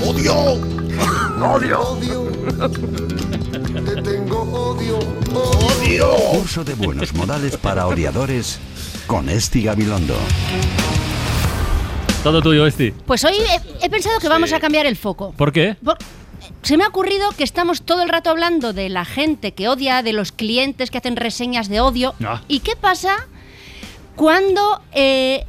[0.06, 0.54] ¡Odio!
[1.44, 1.98] Odio.
[3.86, 5.00] Te tengo odio.
[5.36, 6.12] Odio.
[6.32, 8.58] Curso de buenos modales para odiadores
[9.06, 10.16] con Esti Gabilondo.
[12.24, 12.92] Todo tuyo, Esti.
[13.06, 15.34] Pues hoy he, he pensado que vamos a cambiar el foco.
[15.36, 15.76] ¿Por qué?
[15.84, 15.98] Por-
[16.62, 20.04] se me ha ocurrido que estamos todo el rato hablando de la gente que odia,
[20.04, 22.16] de los clientes que hacen reseñas de odio.
[22.24, 22.42] Ah.
[22.48, 23.28] ¿Y qué pasa
[24.16, 25.46] cuando eh,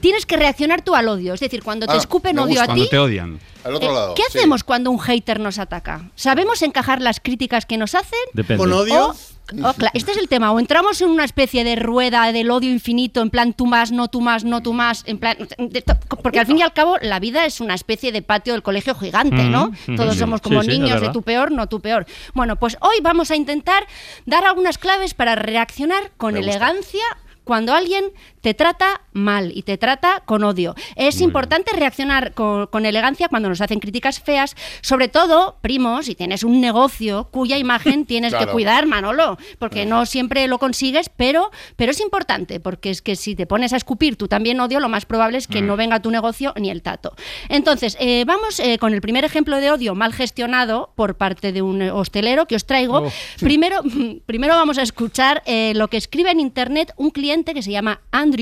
[0.00, 1.34] tienes que reaccionar tú al odio?
[1.34, 2.90] Es decir, cuando te Ah, escupen odio a Cuando ti.
[2.90, 3.38] te odian.
[3.64, 4.14] Al otro eh, lado.
[4.14, 4.38] ¿Qué sí.
[4.38, 6.10] hacemos cuando un hater nos ataca?
[6.14, 8.18] ¿Sabemos encajar las críticas que nos hacen?
[8.32, 8.62] Depende.
[8.62, 9.14] ¿Con odio?
[9.62, 10.52] O- este es el tema.
[10.52, 14.08] O entramos en una especie de rueda del odio infinito, en plan tú más, no
[14.08, 15.36] tú más, no tú más, en plan.
[15.58, 18.54] de to- porque al fin y al cabo la vida es una especie de patio
[18.54, 19.70] del colegio gigante, ¿no?
[19.86, 22.06] Mm, Todos somos como Sí, sí, es niños de tu peor, no tu peor.
[22.32, 23.86] Bueno, pues hoy vamos a intentar
[24.24, 26.52] dar algunas claves para reaccionar con Me gusta.
[26.56, 27.04] elegancia
[27.44, 28.04] cuando alguien
[28.44, 30.74] te trata mal y te trata con odio.
[30.96, 36.14] Es importante reaccionar con, con elegancia cuando nos hacen críticas feas, sobre todo, primos, si
[36.14, 41.50] tienes un negocio cuya imagen tienes que cuidar, Manolo, porque no siempre lo consigues, pero,
[41.76, 44.90] pero es importante, porque es que si te pones a escupir tú también odio, lo
[44.90, 47.14] más probable es que no venga tu negocio ni el tato.
[47.48, 51.62] Entonces, eh, vamos eh, con el primer ejemplo de odio mal gestionado por parte de
[51.62, 52.98] un hostelero que os traigo.
[52.98, 53.12] Oh.
[53.40, 53.80] Primero,
[54.26, 58.02] primero vamos a escuchar eh, lo que escribe en internet un cliente que se llama
[58.12, 58.33] Andrew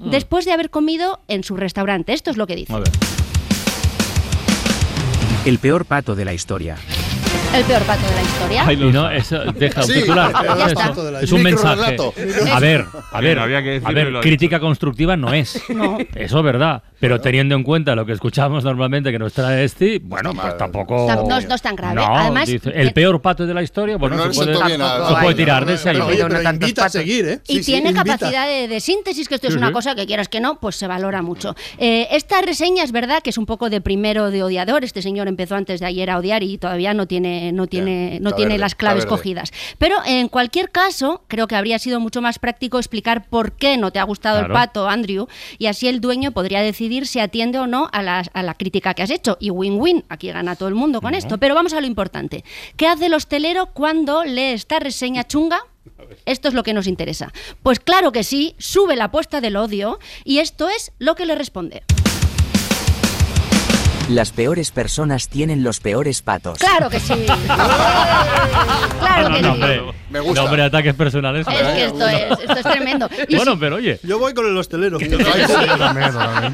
[0.00, 2.12] después de haber comido en su restaurante.
[2.12, 2.72] Esto es lo que dice.
[5.44, 6.76] El peor pato de la historia.
[7.54, 8.64] El peor pato de la historia.
[8.66, 10.32] Ay, no, eso deja un Sí, titular.
[10.32, 11.20] ya Eso, está.
[11.22, 11.96] Es un mensaje.
[12.52, 15.60] A ver, a ver, Bien, había que a ver, crítica constructiva no es.
[15.70, 15.98] No.
[16.14, 16.82] Eso es verdad.
[17.00, 21.06] Pero teniendo en cuenta lo que escuchamos normalmente que nos trae Esti, bueno, pues tampoco.
[21.06, 21.94] Ta- no es- no es tan grave.
[21.94, 25.14] No, Además, dice, el peor pato de la historia, bueno, no se puede, bien se
[25.22, 26.00] puede tirar de ese ahí.
[26.80, 27.40] a seguir, ¿eh?
[27.48, 28.04] Y Sí, sí, tiene invita.
[28.04, 29.72] capacidad de, de síntesis, que esto es Sí, una sí.
[29.72, 31.54] cosa que quieras que no, pues se valora mucho.
[31.78, 34.84] Eh, esta reseña es verdad que es un poco de primero de odiador.
[34.84, 38.32] Este señor empezó antes de ayer a odiar y todavía no tiene, no tiene, no
[38.32, 39.52] tiene verde, las claves cogidas.
[39.78, 43.90] Pero en cualquier caso, creo que habría sido mucho más práctico explicar por qué no
[43.90, 44.52] te ha gustado Claro.
[44.54, 45.26] el pato, Andrew,
[45.58, 48.94] y así el dueño podría decidir si atiende o no a la, a la crítica
[48.94, 49.36] que has hecho.
[49.40, 51.38] Y win-win, aquí gana todo el mundo con esto.
[51.38, 52.44] Pero vamos a lo importante.
[52.76, 55.60] ¿Qué hace el hostelero cuando lee esta reseña chunga?
[56.26, 57.32] Esto es lo que nos interesa.
[57.62, 61.34] Pues claro que sí, sube la apuesta del odio y esto es lo que le
[61.34, 61.82] responde.
[64.08, 66.58] Las peores personas tienen los peores patos.
[66.58, 67.12] Claro que sí.
[69.00, 69.60] claro no, que no, sí.
[69.60, 69.82] hombre.
[70.08, 70.40] Me gusta.
[70.40, 71.46] No, hombre, ataques personales.
[71.46, 73.08] Es que esto es, esto es tremendo.
[73.28, 74.00] Y Bueno, si- pero oye.
[74.02, 74.98] Yo voy con el hostelero.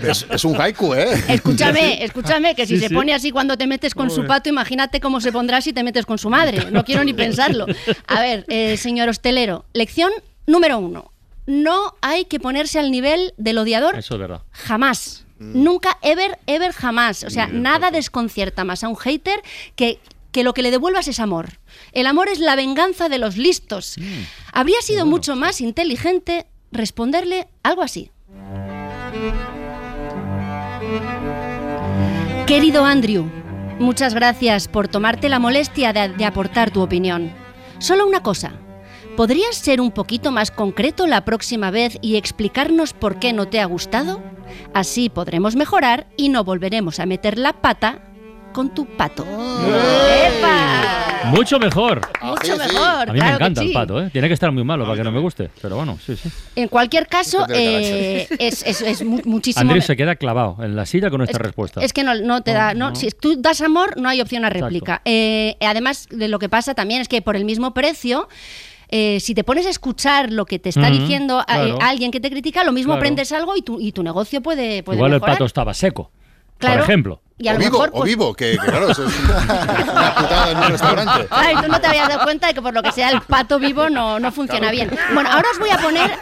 [0.04, 1.22] Es, es un haiku, ¿eh?
[1.28, 2.94] Escúchame, escúchame, que si Sí, se sí.
[2.94, 6.06] pone así cuando te metes con su pato, imagínate cómo se pondrá si te metes
[6.06, 6.70] con su madre.
[6.72, 7.66] No quiero ni pensarlo.
[8.08, 10.10] A ver, eh, señor hostelero, lección
[10.46, 11.12] número uno.
[11.46, 14.40] No hay que ponerse al nivel del odiador Eso es verdad.
[14.50, 15.23] jamás.
[15.38, 17.24] Nunca, ever, ever, jamás.
[17.24, 19.42] O sea, nada desconcierta más a un hater
[19.76, 19.98] que,
[20.32, 21.58] que lo que le devuelvas es amor.
[21.92, 23.96] El amor es la venganza de los listos.
[24.52, 28.10] Habría sido mucho más inteligente responderle algo así.
[32.46, 33.30] Querido Andrew,
[33.78, 37.32] muchas gracias por tomarte la molestia de, de aportar tu opinión.
[37.78, 38.52] Solo una cosa.
[39.16, 43.60] ¿Podrías ser un poquito más concreto la próxima vez y explicarnos por qué no te
[43.60, 44.20] ha gustado?
[44.72, 48.00] Así podremos mejorar y no volveremos a meter la pata
[48.52, 49.24] con tu pato.
[49.24, 51.30] ¡Epa!
[51.30, 52.00] Mucho mejor.
[52.22, 53.08] Mucho mejor.
[53.08, 54.10] A mí claro me encanta el pato, ¿eh?
[54.12, 55.48] Tiene que estar muy malo para que no me guste.
[55.62, 56.28] Pero bueno, sí, sí.
[56.56, 59.60] En cualquier caso, eh, es, es- es mu- muchísimo.
[59.62, 61.80] Andrés se queda clavado en la silla con esta respuesta.
[61.82, 62.74] Es que no, no te da.
[62.74, 65.02] No, Si tú das amor, no hay opción a réplica.
[65.04, 68.28] Eh, además, de lo que pasa también es que por el mismo precio.
[68.96, 71.74] Eh, si te pones a escuchar lo que te está diciendo a- claro.
[71.74, 73.00] eh, alguien que te critica, lo mismo Claro.
[73.00, 76.12] aprendes algo y tu, y tu negocio puede, puede Igual el pato estaba seco.
[76.58, 76.76] Claro.
[76.82, 77.20] Por ejemplo.
[77.36, 80.14] Y a o lo vivo, mejor, o pues- vivo, que, que claro, eso es una,
[80.14, 81.26] putada en un restaurante.
[81.30, 83.58] Ay, tú no te habías dado cuenta de que por lo que sea el pato
[83.58, 84.88] vivo no, no funciona bien.
[85.12, 86.18] Bueno, ahora os voy a poner.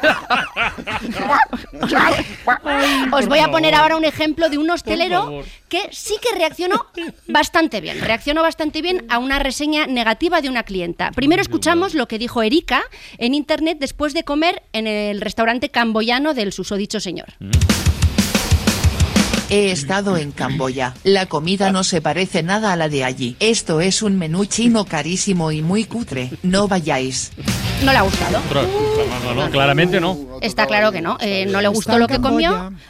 [3.13, 6.87] os voy a poner ahora un ejemplo de un hostelero que sí que reaccionó
[7.29, 8.01] bastante bien.
[8.01, 11.11] Reaccionó bastante bien a una reseña negativa de una clienta.
[11.13, 12.85] Primero escuchamos lo que dijo Erika
[13.19, 17.35] en internet después de comer en el restaurante camboyano del susodicho señor.
[19.55, 20.95] He estado en Camboya.
[21.05, 23.37] La comida no se parece nada a la de allí.
[23.39, 26.31] Esto es un menú chino carísimo y muy cutre.
[26.43, 27.33] No vayáis.
[27.85, 28.39] No le ha gustado.
[28.39, 28.67] Ostras,
[29.25, 30.17] no, no, claramente no.
[30.41, 31.19] Está claro que no.
[31.21, 32.73] Eh, no le gustó lo que comió.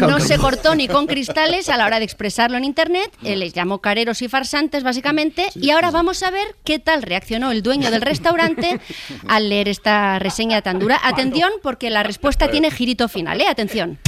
[0.00, 3.10] No se cortó ni con cristales a la hora de expresarlo en internet.
[3.22, 5.46] eh, les llamó careros y farsantes, básicamente.
[5.54, 8.80] y ahora vamos a ver qué tal reaccionó el dueño del restaurante
[9.28, 11.00] al leer esta reseña tan dura.
[11.04, 13.46] Atención, porque la respuesta tiene girito final, ¿eh?
[13.48, 13.98] Atención.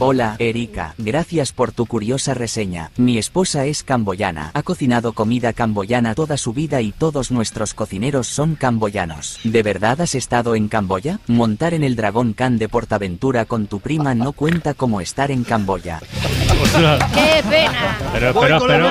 [0.00, 0.94] Hola, Erika.
[0.96, 2.92] Gracias por tu curiosa reseña.
[2.96, 4.52] Mi esposa es camboyana.
[4.54, 9.40] Ha cocinado comida camboyana toda su vida y todos nuestros cocineros son camboyanos.
[9.42, 11.18] ¿De verdad has estado en Camboya?
[11.26, 15.42] Montar en el dragón Khan de Portaventura con tu prima no cuenta como estar en
[15.42, 15.98] Camboya.
[17.14, 17.98] ¡Qué pena!
[18.12, 18.88] Pero, pero, pero,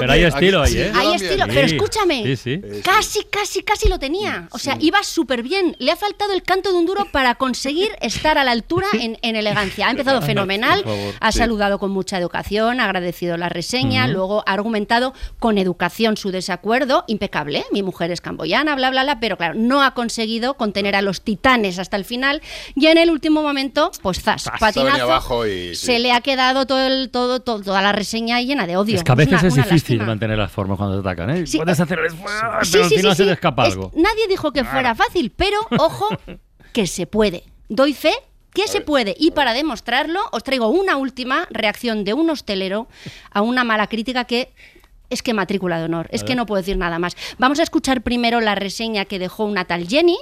[0.00, 0.92] pero hay estilo ahí, ¿eh?
[0.94, 2.22] Hay estilo, pero escúchame.
[2.24, 2.60] Sí, sí.
[2.84, 4.48] Casi, casi, casi lo tenía.
[4.50, 5.76] O sea, iba súper bien.
[5.78, 9.18] Le ha faltado el canto de un duro para conseguir estar a la altura en,
[9.22, 9.86] en elegancia.
[9.86, 11.38] Ha empezado fenomenal, favor, ha sí.
[11.38, 17.04] saludado con mucha educación, ha agradecido la reseña, luego ha argumentado con educación su desacuerdo.
[17.06, 17.64] Impecable, ¿eh?
[17.72, 21.20] mi mujer es camboyana, bla, bla, bla, pero claro, no ha conseguido contener a los
[21.22, 22.42] titanes hasta el final.
[22.74, 25.02] Y en el último momento, pues zas, patinazo.
[25.04, 25.86] abajo y, sí.
[25.86, 28.96] Se le ha quedado todo el, todo, todo- toda la reseña llena de odio.
[28.96, 30.06] Es que a veces una- es una difícil lástima.
[30.06, 31.46] mantener las formas cuando te atacan, ¿eh?
[31.46, 32.10] Sí, Puedes eh, hacer el...
[32.10, 32.16] Sí,
[32.72, 33.26] pero al sí, final se sí.
[33.28, 33.92] te escapa Es- algo.
[33.94, 36.08] nadie dijo que fuera fácil, pero ojo,
[36.72, 37.44] que se puede.
[37.68, 38.12] Doy fe
[38.52, 39.14] que se puede.
[39.18, 42.88] Y para demostrarlo, os traigo una última reacción de un hostelero
[43.30, 44.52] a una mala crítica que
[45.08, 47.16] es que matrícula de honor, es que no puedo decir nada más.
[47.38, 50.16] Vamos a escuchar primero la reseña que dejó una tal Jenny,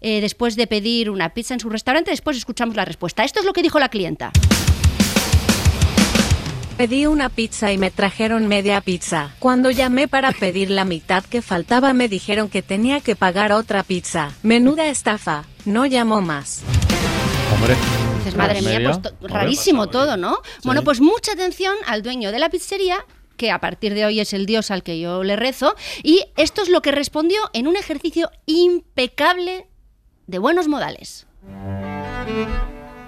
[0.00, 3.22] eh, después de pedir una pizza en su restaurante, después escuchamos la respuesta.
[3.24, 4.30] Esto es lo que dijo la clienta.
[6.80, 9.34] Pedí una pizza y me trajeron media pizza.
[9.38, 13.82] Cuando llamé para pedir la mitad que faltaba me dijeron que tenía que pagar otra
[13.82, 14.32] pizza.
[14.42, 15.44] Menuda estafa.
[15.66, 16.62] No llamó más.
[17.52, 17.76] Hombre.
[18.16, 20.38] Dices, madre mía, pues to- rarísimo todo, ¿no?
[20.64, 23.04] Bueno, pues mucha atención al dueño de la pizzería
[23.36, 26.62] que a partir de hoy es el dios al que yo le rezo, y esto
[26.62, 29.66] es lo que respondió en un ejercicio impecable
[30.26, 31.26] de buenos modales.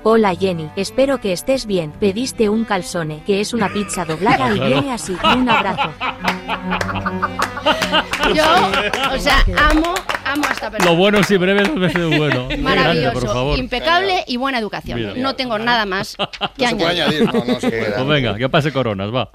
[0.05, 1.93] Hola Jenny, espero que estés bien.
[1.93, 5.17] Pediste un calzone, que es una pizza doblada y viene así.
[5.23, 5.91] Un abrazo.
[8.35, 8.45] Yo,
[9.15, 10.91] o sea, amo, amo a esta persona.
[10.91, 12.49] Lo bueno si breve dos veces bueno.
[12.59, 13.59] Maravilloso, por favor.
[13.59, 14.99] impecable y buena educación.
[14.99, 15.15] Mira.
[15.15, 16.17] No tengo nada más
[16.57, 17.23] que se puede añadir.
[17.23, 17.93] añadir, no, no se puede.
[17.93, 19.31] Pues venga, que pase coronas, va.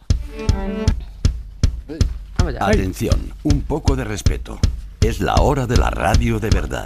[2.59, 4.59] Atención, un poco de respeto.
[5.07, 6.85] Es la hora de la radio de verdad.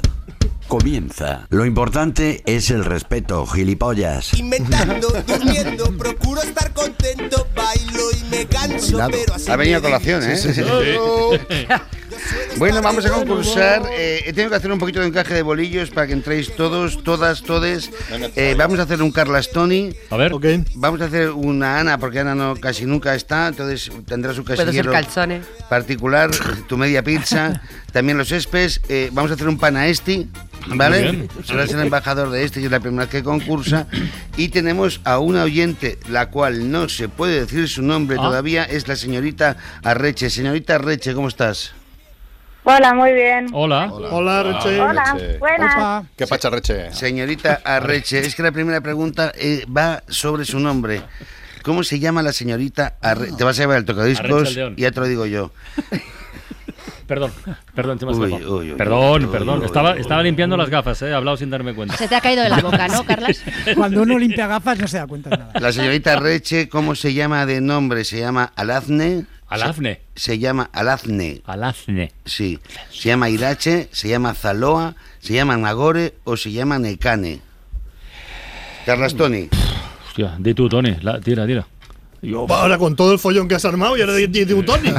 [0.67, 1.47] Comienza.
[1.49, 4.36] Lo importante es el respeto, gilipollas.
[4.36, 9.10] Inventando, durmiendo, procuro estar contento, bailo y me canso, Cuidado.
[9.12, 10.38] pero así Ha venido a colación, ¿eh?
[10.38, 10.62] Sí, sí, sí.
[12.57, 13.84] Bueno, vamos a concursar.
[13.91, 17.41] Eh, tengo que hacer un poquito de encaje de bolillos para que entréis todos, todas,
[17.41, 17.89] todes.
[18.36, 19.93] Eh, vamos a hacer un Carlas Tony.
[20.10, 20.31] A ver.
[20.75, 24.91] Vamos a hacer una Ana, porque Ana no casi nunca está, entonces tendrá su casillero
[25.69, 26.29] particular,
[26.67, 28.81] tu media pizza, también los espes.
[28.89, 30.29] Eh, vamos a hacer un panaesti,
[30.67, 31.02] ¿vale?
[31.02, 31.29] Bien.
[31.46, 33.87] Serás el embajador de este y es la primera vez que concursa.
[34.37, 38.23] Y tenemos a una oyente, la cual no se puede decir su nombre Ah.
[38.23, 40.29] todavía, es la señorita Arreche.
[40.29, 41.73] Señorita Arreche, ¿cómo estás?
[42.63, 43.47] Hola, muy bien.
[43.53, 43.91] Hola.
[43.91, 44.79] Hola, Reche.
[44.79, 46.05] Hola, buenas.
[46.15, 46.93] ¿Qué pacha, Reche?
[46.93, 51.01] Señorita Arreche, es que la primera pregunta eh, va sobre su nombre.
[51.63, 53.35] ¿Cómo se llama la señorita Arreche?
[53.35, 55.51] Te vas a llevar el Arreche tocadiscos el y ya te lo digo yo.
[57.12, 57.31] Perdón,
[57.75, 59.59] perdón, te me Uy, uy, uy, Perdón, uy, perdón.
[59.59, 61.97] uy, estaba, uy, estaba limpiando las gafas, eh, he hablado sin darme cuenta.
[61.97, 63.43] Se te ha caído de la boca, ¿no, Carlas?
[63.75, 65.51] Cuando uno limpia gafas no se da cuenta de nada.
[65.59, 68.05] La señorita Arreche, ¿cómo se llama de nombre?
[68.05, 69.25] ¿Se llama Alazne?
[69.52, 70.02] Alazne.
[70.15, 71.41] Se, se llama Alazne.
[71.45, 72.12] Alazne.
[72.25, 72.60] Sí.
[72.91, 73.89] ¿Se llama Irache?
[73.91, 74.95] ¿Se llama Zaloa?
[75.19, 77.39] ¿Se llama Nagore o se llama Necane?
[78.85, 79.49] Carlas Tony.
[80.08, 80.95] Hostia, di tú, Tony.
[81.02, 81.67] La- tira, tira.
[82.49, 84.91] Ahora con todo el follón que has armado y ahora de, de, de un Tony.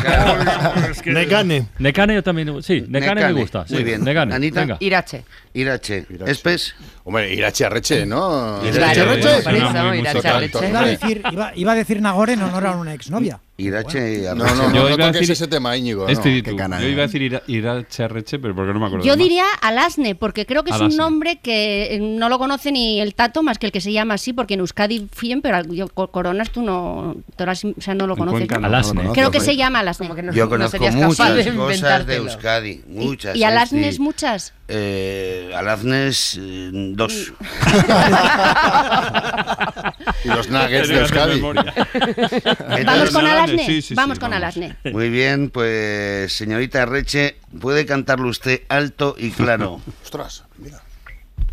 [1.06, 1.68] Necane.
[1.78, 2.62] Necane yo también.
[2.62, 3.64] Sí, Necane, me gusta.
[3.68, 4.02] Muy sí, bien.
[4.04, 4.60] Necane, Anita.
[4.60, 4.76] venga.
[4.80, 5.24] Irache.
[5.54, 6.06] Irache.
[6.26, 6.74] ¿Espes?
[7.04, 8.60] Hombre, Irache Arreche, ¿no?
[8.64, 10.68] Irache Arreche.
[10.68, 13.40] Iba a decir, iba, iba a decir Nagore en honor a una exnovia.
[13.58, 14.34] Irache Arreche.
[14.34, 16.08] No, no, no, Yo no iba a decir- ese tema, Íñigo.
[16.08, 16.80] Este no.
[16.80, 19.04] Yo iba a decir Ira- Irache Arreche, pero porque no me acuerdo.
[19.04, 20.96] Yo diría Alasne, porque creo que es un Alasne.
[20.98, 24.14] nombre que eh, no lo conoce ni el tato más que el que se llama
[24.14, 28.38] así, porque en Euskadi fíen, pero yo, Coronas tú no, o sea, no lo conoces.
[28.40, 28.62] Cuenca ¿no?
[28.62, 29.02] no, Alasne.
[29.04, 30.08] no Creo que se llama Alasne.
[30.32, 32.80] Yo conozco muchas cosas de Euskadi.
[32.86, 33.36] Muchas.
[33.36, 34.02] ¿Y Alasnes Esti.
[34.02, 34.54] muchas?
[34.68, 37.32] Eh, Alaznes, eh, dos.
[40.24, 41.40] Y los nuggets de Euskadi.
[41.40, 43.30] Vamos con Alasne.
[43.30, 43.66] Alasne.
[43.66, 44.44] Sí, sí, sí, vamos con vamos.
[44.44, 44.76] Alasne.
[44.92, 49.80] Muy bien, pues señorita Reche, puede cantarlo usted alto y claro.
[50.02, 50.80] Ostras, mira.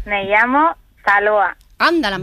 [0.05, 1.57] Me llamo Zaloa.
[1.79, 2.17] Anda la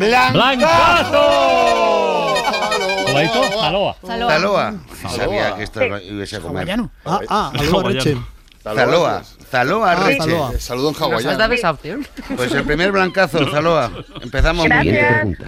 [3.07, 3.43] ¿Colaito?
[3.61, 3.97] Zaloa.
[4.05, 4.31] Zaloa.
[4.31, 4.31] Zaloa.
[4.31, 4.75] Zaloa.
[5.11, 6.81] Sabía que esto iba a comer.
[7.05, 7.53] Ah, ah,
[7.85, 8.17] Reche.
[8.75, 9.23] Zaloa.
[9.51, 10.19] Zaloa Ah, Reche.
[10.23, 10.59] Zaloa.
[10.59, 11.39] Saludo en ¿Nos has hawaiano.
[11.39, 12.07] dado esa opción?
[12.37, 13.93] Pues el primer blancazo, Zaloa.
[14.23, 15.25] Empezamos muy Gracias.
[15.25, 15.39] bien.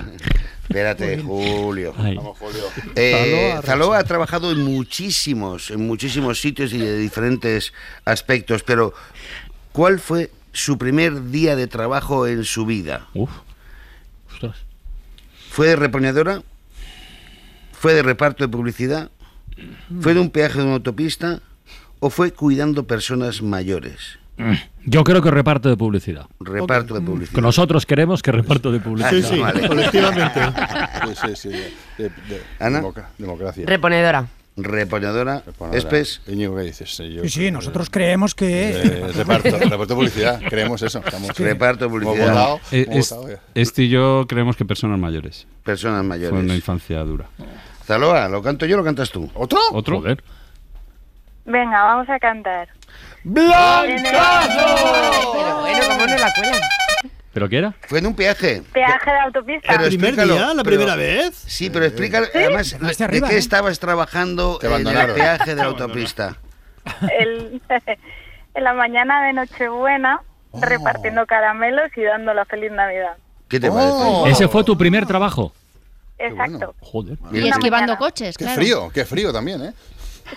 [0.63, 1.95] Espérate, Julio.
[1.97, 2.63] Vamos, Julio.
[2.95, 7.73] Eh, Zaloa, Zaloa ha trabajado en muchísimos, en muchísimos sitios y de diferentes
[8.05, 8.93] aspectos, pero
[9.73, 13.07] ¿cuál fue su primer día de trabajo en su vida?
[13.15, 13.31] Uf.
[14.33, 14.57] Ostras.
[15.51, 16.43] ¿Fue de reponedora?
[17.73, 19.11] ¿Fue de reparto de publicidad?
[20.03, 21.41] ¿Fue de un peaje de una autopista?
[22.01, 24.19] ¿O fue cuidando personas mayores?
[24.85, 26.27] Yo creo que reparto de publicidad.
[26.39, 27.43] Reparto de Que publicidad.
[27.43, 29.11] nosotros queremos que reparto de publicidad.
[29.11, 29.67] Sí, sí, Vale.
[29.67, 30.41] colectivamente.
[31.07, 31.49] Sí, sí, sí.
[31.99, 32.83] de- de- Ana.
[33.19, 33.65] democracia.
[33.67, 34.29] Reponedora.
[34.57, 35.43] Reponedora.
[35.45, 35.79] Reponedora.
[35.79, 36.21] Espes.
[36.29, 36.95] Íñigo, ¿qué dices?
[36.95, 38.71] Sí, yo- Sí, sí, nosotros creemos que...
[38.71, 40.41] Eh, reparto, reparto de publicidad.
[40.49, 41.01] Creemos eso.
[41.05, 42.29] Estamos, Reparto de hemos publicidad.
[42.29, 43.41] votado, Eh, hemos es- votado ya.
[43.55, 45.47] este y yo creemos que personas mayores.
[45.65, 46.55] Personas Fue una mayores.
[46.55, 47.29] infancia dura.
[47.87, 49.29] Zaloa, ¿lo canto yo o lo cantas tú?
[49.35, 49.59] ¿Otro?
[49.73, 49.99] ¿Otro?
[50.01, 50.23] Joder.
[51.49, 52.69] Venga, vamos a cantar.
[53.25, 53.49] Pero
[55.61, 56.61] bueno, ¿cómo no la cuelan?
[57.33, 57.75] ¿Pero qué era?
[57.87, 58.63] Fue en un peaje.
[58.73, 59.69] Peaje de autopista.
[59.69, 60.47] Pero ¿El primer explícalo, día?
[60.55, 61.35] ¿La pero- primera vez?
[61.37, 63.39] Sí, pero explícalo, además, ¿de arriba, qué ¿eh?
[63.39, 66.37] estabas trabajando Te en el peaje de la autopista?
[67.19, 67.61] El-
[68.55, 70.21] en la mañana de Nochebuena,
[70.55, 73.17] repartiendo caramelos y dando la feliz Navidad.
[73.49, 74.23] ¿Qué te Oh.
[74.25, 74.33] parece?
[74.45, 75.53] Ese fue tu primer trabajo.
[76.19, 76.75] Exacto.
[76.81, 77.17] Joder.
[77.33, 78.61] Y esquivando coches, Qué claro.
[78.61, 79.73] frío, qué frío también, ¿eh?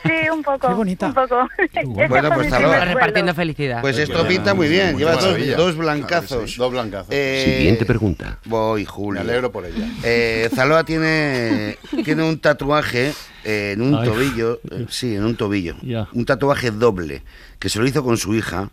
[0.03, 0.67] Sí, un poco.
[0.67, 1.07] Qué bonita.
[1.07, 1.47] Un poco.
[2.09, 2.85] Bueno, pues sueldo.
[2.85, 3.81] Repartiendo felicidad.
[3.81, 4.97] Pues esto pinta muy bien.
[4.97, 6.57] Llevas dos, dos blancazos.
[6.57, 7.07] dos blancazos.
[7.13, 8.39] Eh, Siguiente pregunta.
[8.45, 9.21] Voy, Me Julio.
[9.21, 9.87] alegro por ella.
[10.03, 13.13] Eh, Zaloa tiene, tiene un tatuaje
[13.43, 14.05] eh, en un Ay.
[14.07, 14.59] tobillo.
[14.71, 15.75] eh, sí, en un tobillo.
[15.81, 16.07] Ya.
[16.13, 17.23] Un tatuaje doble
[17.59, 18.69] que se lo hizo con su hija.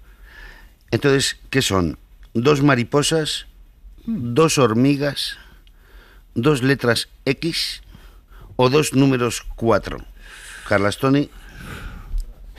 [0.90, 1.98] Entonces, ¿qué son?
[2.34, 3.46] ¿Dos mariposas?
[4.06, 5.36] ¿Dos hormigas?
[6.34, 7.82] ¿Dos letras X?
[8.56, 9.98] ¿O dos números 4?
[10.68, 11.28] Carlas Tony.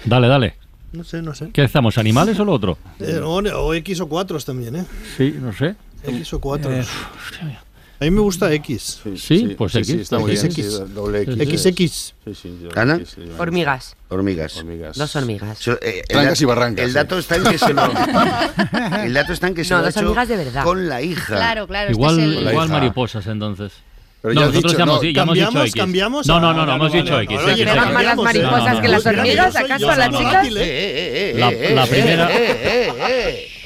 [0.06, 0.56] Dale, dale.
[0.92, 1.50] No sé, no sé.
[1.54, 2.78] ¿Qué estamos, animales o lo otro?
[3.00, 4.86] Eh, o, o X o 4 también, ¿eh?
[5.18, 5.76] Sí, no sé.
[6.04, 6.72] X o 4.
[6.74, 6.84] Eh,
[8.00, 9.02] A mí me gusta X.
[9.18, 9.88] Sí, pues sí, X.
[9.88, 10.52] sí, está muy X, bien.
[10.54, 10.78] X.
[10.88, 11.62] sí, doble X.
[11.62, 11.76] XX.
[11.78, 12.96] Sí, sí, doble ¿Ana?
[12.96, 13.34] X, sí, vale.
[13.40, 13.96] Hormigas.
[14.08, 14.58] Hormigas.
[14.58, 14.98] Hormigas.
[14.98, 15.58] Dos hormigas.
[15.60, 16.96] Se- eh, el Trancas dato- y barrancas, El sí.
[16.96, 17.84] dato está en que se lo.
[19.04, 20.64] el dato está en que se No, lo ha dos hormigas de verdad.
[20.64, 21.36] con la hija.
[21.36, 21.92] Claro, claro.
[21.92, 22.46] Igual, este es el...
[22.46, 22.78] la igual hija.
[22.80, 23.74] mariposas entonces.
[24.22, 25.76] Pero no, ya nosotros dicho, ya, hemos, no, ya hemos dicho cambiamos, X.
[25.82, 27.40] cambiamos No, no, no, no, hemos dicho X.
[27.46, 28.24] ¿Pegan más las cambiamos, ¿eh?
[28.24, 29.56] mariposas que las hormigas?
[29.56, 30.48] ¿Acaso a las chicas?
[30.58, 31.34] ¿eh?
[31.74, 32.30] La- primera-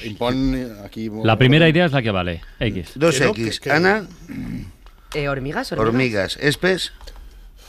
[0.05, 1.09] Impon aquí.
[1.23, 2.41] La primera idea es la que vale.
[2.59, 2.91] X.
[2.95, 3.61] Dos X.
[3.71, 4.05] Ana,
[5.15, 5.71] Eh, ¿Hormigas?
[5.71, 5.87] ¿Hormigas?
[5.93, 6.37] hormigas.
[6.41, 6.91] Espes,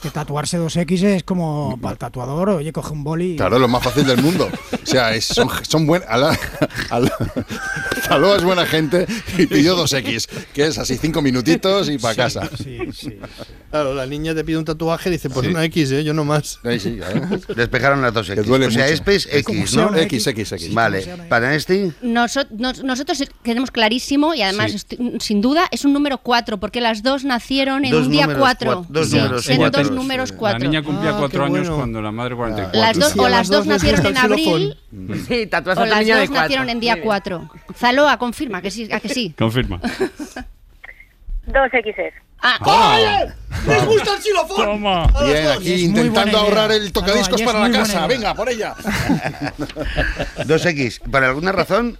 [0.01, 3.33] que tatuarse dos X es como para el tatuador, oye, coge un boli.
[3.33, 4.49] y- Claro, es lo más fácil del mundo.
[4.73, 6.07] O sea, es- son, son buenas.
[8.07, 9.05] Zaloa es buena gente
[9.37, 12.49] y pidió dos X, que es así cinco minutitos y para Sí, casa.
[12.57, 13.17] sí, sí.
[13.71, 15.51] Claro, la niña te pide un tatuaje y dice, pues Sí.
[15.51, 16.03] una X, ¿eh?
[16.03, 16.59] yo no más.
[16.79, 17.21] Sí, ¿eh?
[17.55, 18.45] Despejaron las dos X.
[18.45, 18.87] duele o sea.
[18.87, 19.95] Espes Como X, ¿no?
[19.97, 20.73] X, X, X.
[20.73, 21.01] Vale.
[21.29, 24.97] Para este, Noso- nos- nosotros tenemos clarísimo y además Sí.
[25.19, 28.39] sin duda es un número 4 porque las dos nacieron en Dos un día números
[28.41, 28.71] 4.
[28.83, 29.83] cua- dos números en cuatro.
[29.83, 30.59] dos números La 4.
[30.69, 31.75] niña cumplía Ah, cuatro qué años bueno.
[31.75, 32.79] cuando la madre 44.
[32.79, 34.77] Las dos, Sí, o las dos nacieron en abril
[35.27, 36.33] Sí, tatuaste o las dos cuatro.
[36.33, 37.49] nacieron en día 4.
[37.95, 39.33] Zaloa, confirma que sí, a que sí.
[39.37, 39.79] Confirma.
[41.47, 42.13] Dos XS.
[42.41, 43.25] Ah,
[43.67, 44.65] ¡Les gusta el xilofón!
[44.65, 45.05] Toma.
[45.05, 48.05] A Bien, aquí Es intentando ahorrar el tocadiscos para la casa.
[48.05, 48.75] Venga, por ella.
[50.45, 50.99] dos X.
[50.99, 51.97] ¿Por alguna razón?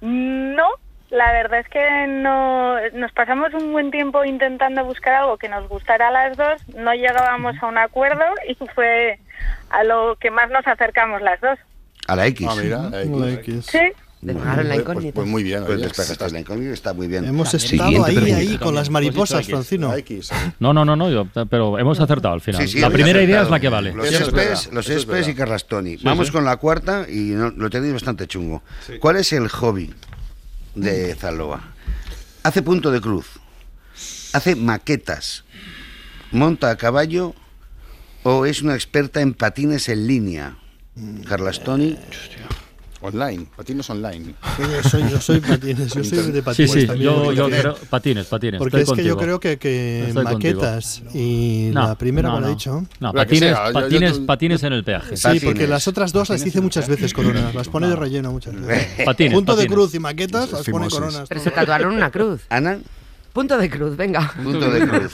[0.00, 0.68] No,
[1.10, 5.68] la verdad es que no nos pasamos un buen tiempo intentando buscar algo que nos
[5.68, 9.18] gustara a las dos, no llegábamos a un acuerdo y fue
[9.70, 11.58] a lo que más nos acercamos las dos.
[12.08, 12.46] A la X.
[12.50, 13.10] Ah, mira, X.
[13.10, 13.66] La X.
[13.66, 13.92] Sí,
[14.22, 15.14] Despejaron la Pues- incógnita.
[15.16, 15.64] Pues muy bien.
[15.66, 17.24] Pues despejaste la incógnita, está muy bien.
[17.24, 18.36] Hemos estado Siguiente ahí, pregunta.
[18.36, 19.46] ahí, con las mariposas.
[19.46, 19.92] Francino.
[20.60, 22.62] No, no, no, no, yo- pero hemos acertado al final.
[22.62, 23.92] Sí, sí, la primera idea es la que vale.
[23.92, 25.34] Los Espes, los Espes y.
[25.34, 25.96] Carrastoni.
[26.04, 28.62] Vamos con la cuarta y no- lo tenéis bastante chungo.
[29.00, 29.92] ¿Cuál es el hobby
[30.76, 31.60] de Zaloa?
[32.44, 33.26] Hace punto de cruz.
[34.32, 35.42] Hace maquetas.
[36.30, 37.34] Monta a caballo
[38.22, 40.56] o es una experta en patines en línea.
[41.28, 41.98] Carlastoni.
[43.04, 44.34] Online, patines online.
[44.58, 46.70] Yo soy, yo soy patines, yo soy de Sí, patines.
[46.72, 47.74] sí, también, yo, porque- yo creo.
[47.90, 48.58] Patines, patines.
[48.58, 50.60] Porque estoy es que yo creo que, que Estoy contigo.
[50.62, 52.54] maquetas y No, la primera no, me lo ha no.
[52.56, 52.86] dicho.
[53.00, 55.16] No, patines, sea, patines, yo- patines en el peaje.
[55.16, 55.44] Sí, Patines.
[55.44, 58.86] porque las otras dos las dice muchas veces coronas, las pone de relleno muchas veces.
[59.04, 61.28] Patines, Punto de cruz y maquetas las pone coronas.
[61.28, 62.42] Pero se tatuaron una cruz.
[62.50, 62.78] Ana,
[63.32, 64.30] Punto de cruz, venga.
[64.42, 65.12] punto de cruz.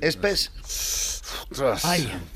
[0.00, 0.50] Espes,
[1.50, 1.82] Ostras,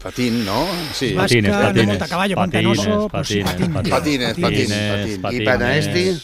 [0.02, 0.66] Patín, ¿no?
[0.92, 1.14] Sí.
[1.14, 3.72] Vasca, Patines, patines, monta caballo, patines, pantanoso, pues patines, patines.
[3.72, 3.90] patines.
[3.90, 5.40] Patines, patines, Patines, patines.
[5.40, 6.16] y para este,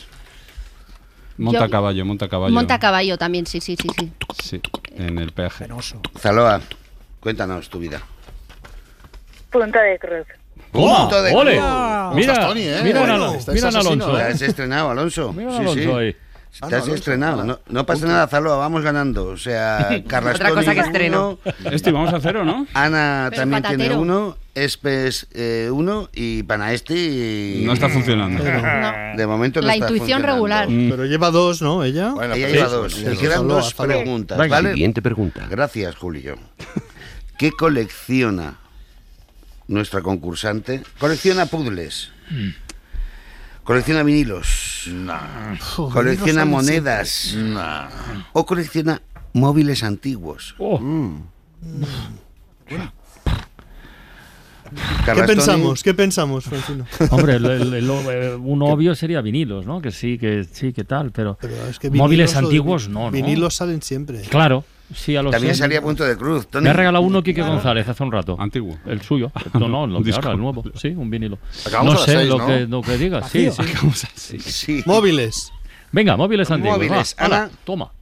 [1.39, 2.55] Monta caballo, monta a caballo.
[2.55, 4.13] Monta a caballo también, sí, sí, sí, sí.
[4.43, 4.61] Sí,
[4.97, 5.65] en el peaje.
[5.65, 6.01] Penoso.
[6.19, 6.61] Zaloa,
[7.21, 8.01] cuéntanos tu vida.
[9.51, 10.27] punto de cruz.
[10.73, 11.09] ¡Toma!
[11.35, 11.61] ¡Ole!
[12.15, 12.81] Mira, Tony, eh?
[12.83, 14.17] mira, Alonso, mira Alonso.
[14.17, 15.33] Has estrenado, Alonso.
[15.33, 15.89] Mira Alonso sí.
[15.89, 16.17] ahí.
[16.61, 17.45] Ah, Te has no, estrenado.
[17.45, 19.25] No, no pasa nada, Zaloa, vamos ganando.
[19.27, 21.39] O sea, Carrastoni Otra cosa que uno, estreno.
[21.71, 22.67] Este vamos a cero, ¿no?
[22.75, 28.45] Ana Pero también tiene uno, Espes eh, uno y Panaesti No está funcionando.
[28.45, 29.17] No.
[29.17, 30.27] de momento no La está intuición funcionando.
[30.35, 30.69] regular.
[30.69, 30.91] Mm.
[30.91, 31.85] Pero lleva dos, ¿no?
[31.85, 32.11] Ella.
[32.11, 32.93] Bueno, Ella pero lleva sí, dos.
[33.17, 33.97] sí, quedan dos Zaloa.
[33.97, 34.57] preguntas, Venga.
[34.57, 34.73] ¿vale?
[34.75, 35.47] Siguiente pregunta.
[35.51, 36.37] Gracias, Julio.
[37.39, 38.59] ¿Qué colecciona
[39.69, 40.83] nuestra concursante?
[40.99, 42.11] Colecciona puzzles.
[43.65, 44.62] Colecciona vinilos.
[44.89, 47.37] Uf, Colecciona monedas.
[48.33, 49.01] O colecciona
[49.33, 50.55] móviles antiguos.
[50.59, 50.79] Oh,
[54.73, 55.83] ¿Qué Carlastoni, pensamos?
[55.83, 56.87] ¿Qué pensamos, Francino?
[57.11, 59.83] hombre, el- el- el- eh, un obvio sería vinilos, ¿no?
[59.83, 63.11] Que sí, que sí, que tal, pero, Pero es que móviles antiguos no, ¿no?
[63.11, 64.23] Vinilos salen siempre.
[64.23, 64.65] Claro,
[64.95, 65.61] sí, a los También sé.
[65.61, 66.47] salía a punto de cruz.
[66.49, 66.65] Tony.
[66.65, 68.37] Me ha regalado uno Quique González hace un rato.
[68.39, 68.79] Antiguo.
[68.87, 69.31] El suyo.
[69.55, 70.65] No, no, lo ahora, el nuevo.
[70.75, 71.39] Sí, un vinilo.
[71.67, 72.47] Acabamos no a las sé seis, lo, ¿no?
[72.47, 73.31] que, lo que digas.
[73.31, 73.49] Sí,
[74.15, 74.39] sí.
[74.41, 74.83] Sí.
[74.87, 75.53] Móviles.
[75.93, 76.79] Venga, móviles antiguos.
[76.79, 77.17] Móviles.
[77.21, 77.51] va, Ana.
[77.65, 77.93] toma.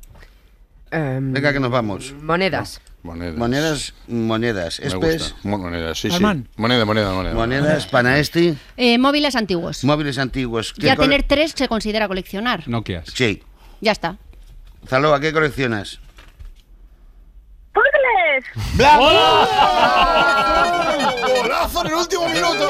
[0.90, 2.12] Em, Venga, que nos vamos.
[2.22, 2.80] Monedas.
[3.02, 3.36] Monedas.
[3.38, 4.80] Monedas, monedas.
[4.80, 6.16] Me Espes, Monedas, sí, sí.
[6.16, 6.48] Alman.
[6.56, 7.34] Moneda, moneda, moneda.
[7.34, 9.84] monedas, Panaesti, Eh, móviles antiguos.
[9.84, 10.74] móviles antiguos.
[10.74, 12.68] ¿Qué Ya tener tres se considera coleccionar.
[12.68, 13.06] Nokias.
[13.14, 13.42] Sí.
[13.80, 14.18] Ya está.
[14.86, 16.00] Zaloa, ¿qué coleccionas?
[18.54, 18.90] ¡Puzzles!
[21.42, 22.68] ¡Golazo en el último minuto!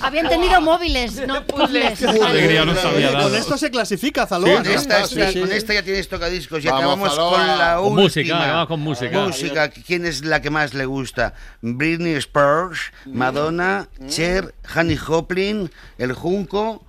[0.00, 1.98] Había entendido móviles, no puzzles.
[1.98, 3.28] Qué alegría nos había dado.
[3.28, 4.54] Con esto se clasifica, Zaloa.
[4.54, 4.70] Con ¿no?
[4.70, 5.40] esta, sí, ya- sí.
[5.40, 8.02] con esta ya tienes tocadiscos y acabamos con la Con última.
[8.02, 9.20] música, acabamos con música.
[9.20, 9.68] Música.
[9.70, 11.34] ¿Quién es la que más le gusta?
[11.60, 16.84] Britney Spears, Madonna, Cher, Honey Joplin, El Junco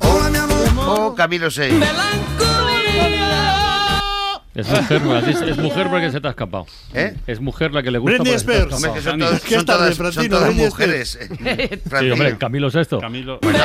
[0.00, 1.48] o Camilo.
[4.52, 6.66] Es mujer, es, es mujer porque se te ha escapado.
[6.92, 7.16] ¿Eh?
[7.28, 8.72] Es mujer la que le gusta Britney Spears.
[8.72, 11.18] Hombre, que son, todas- ¿Qué son todas, son mujeres.
[11.20, 12.14] Sí, Francino.
[12.14, 12.98] hombre, Camilo Sexto.
[12.98, 13.38] Camilo.
[13.42, 13.58] Bueno,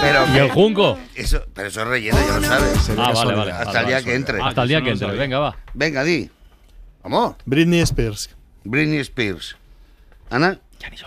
[0.00, 0.98] pero, ¿Y el Junco?
[1.14, 2.90] eso, pero eso es relleno, ya lo sabes.
[2.98, 3.52] Ah, vale, vale.
[3.52, 4.04] Hasta vale, el día vale.
[4.04, 4.42] que entre.
[4.42, 5.12] Hasta el día que entre.
[5.12, 5.56] Venga, va.
[5.72, 6.30] Venga, di.
[7.02, 7.36] Vamos.
[7.46, 8.30] Britney Spears.
[8.64, 9.56] Britney Spears.
[10.30, 11.02] Ana, Janis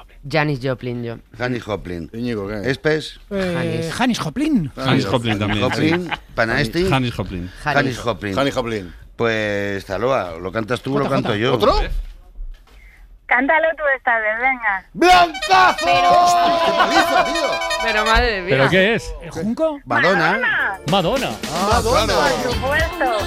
[0.62, 1.18] Joplin, yo.
[1.40, 2.10] Honey Joplin.
[2.14, 2.70] Íñigo, ¿qué?
[2.70, 4.72] Espes, Eh, Janis Joplin.
[4.76, 5.64] Janis Joplin también.
[5.64, 7.50] Joplin, Panaesti, Janis Joplin.
[7.64, 8.38] Janis Joplin.
[8.38, 8.94] Hanny Joplin.
[9.16, 11.54] Pues, Zaloa, lo cantas tú o lo canto yo.
[11.56, 11.74] ¿Otro?
[13.26, 14.86] Cántalo tú esta vez, venga.
[14.94, 15.86] ¡Blancazo!
[15.86, 17.50] ¡Qué paliza, tío!
[17.84, 18.50] Pero madre mía.
[18.58, 19.14] ¿Pero qué es?
[19.22, 19.80] ¿El Junco?
[19.86, 20.80] Madonna.
[20.90, 21.32] Madonna.
[21.52, 22.14] Ah, claro.
[22.44, 23.18] Por supuesto.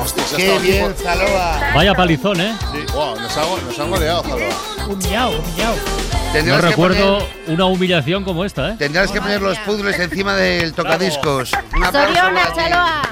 [0.00, 1.72] Hostia, Qué bien, Zaloa.
[1.74, 2.54] Vaya palizón, ¿eh?
[2.94, 4.48] Wow, nos ha, nos ha goleado, Zaloa.
[4.88, 5.76] Humillado, humillado.
[5.76, 8.76] No Tendrás recuerdo poner- una humillación como esta, ¿eh?
[8.78, 11.52] Tendrás que poner los puzzles encima del tocadiscos.
[11.76, 12.52] Un aplauso Soriona.
[12.54, 13.02] Chaloa.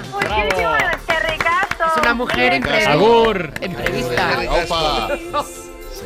[1.94, 2.92] Es una mujer imprevista.
[2.92, 3.52] Agur.
[3.62, 4.30] Imprevista.
[4.64, 5.08] Opa.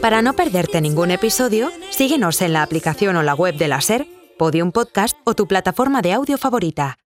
[0.00, 4.06] Para no perderte ningún episodio, síguenos en la aplicación o la web de la SER,
[4.38, 6.98] Podium Podcast o tu plataforma de audio favorita.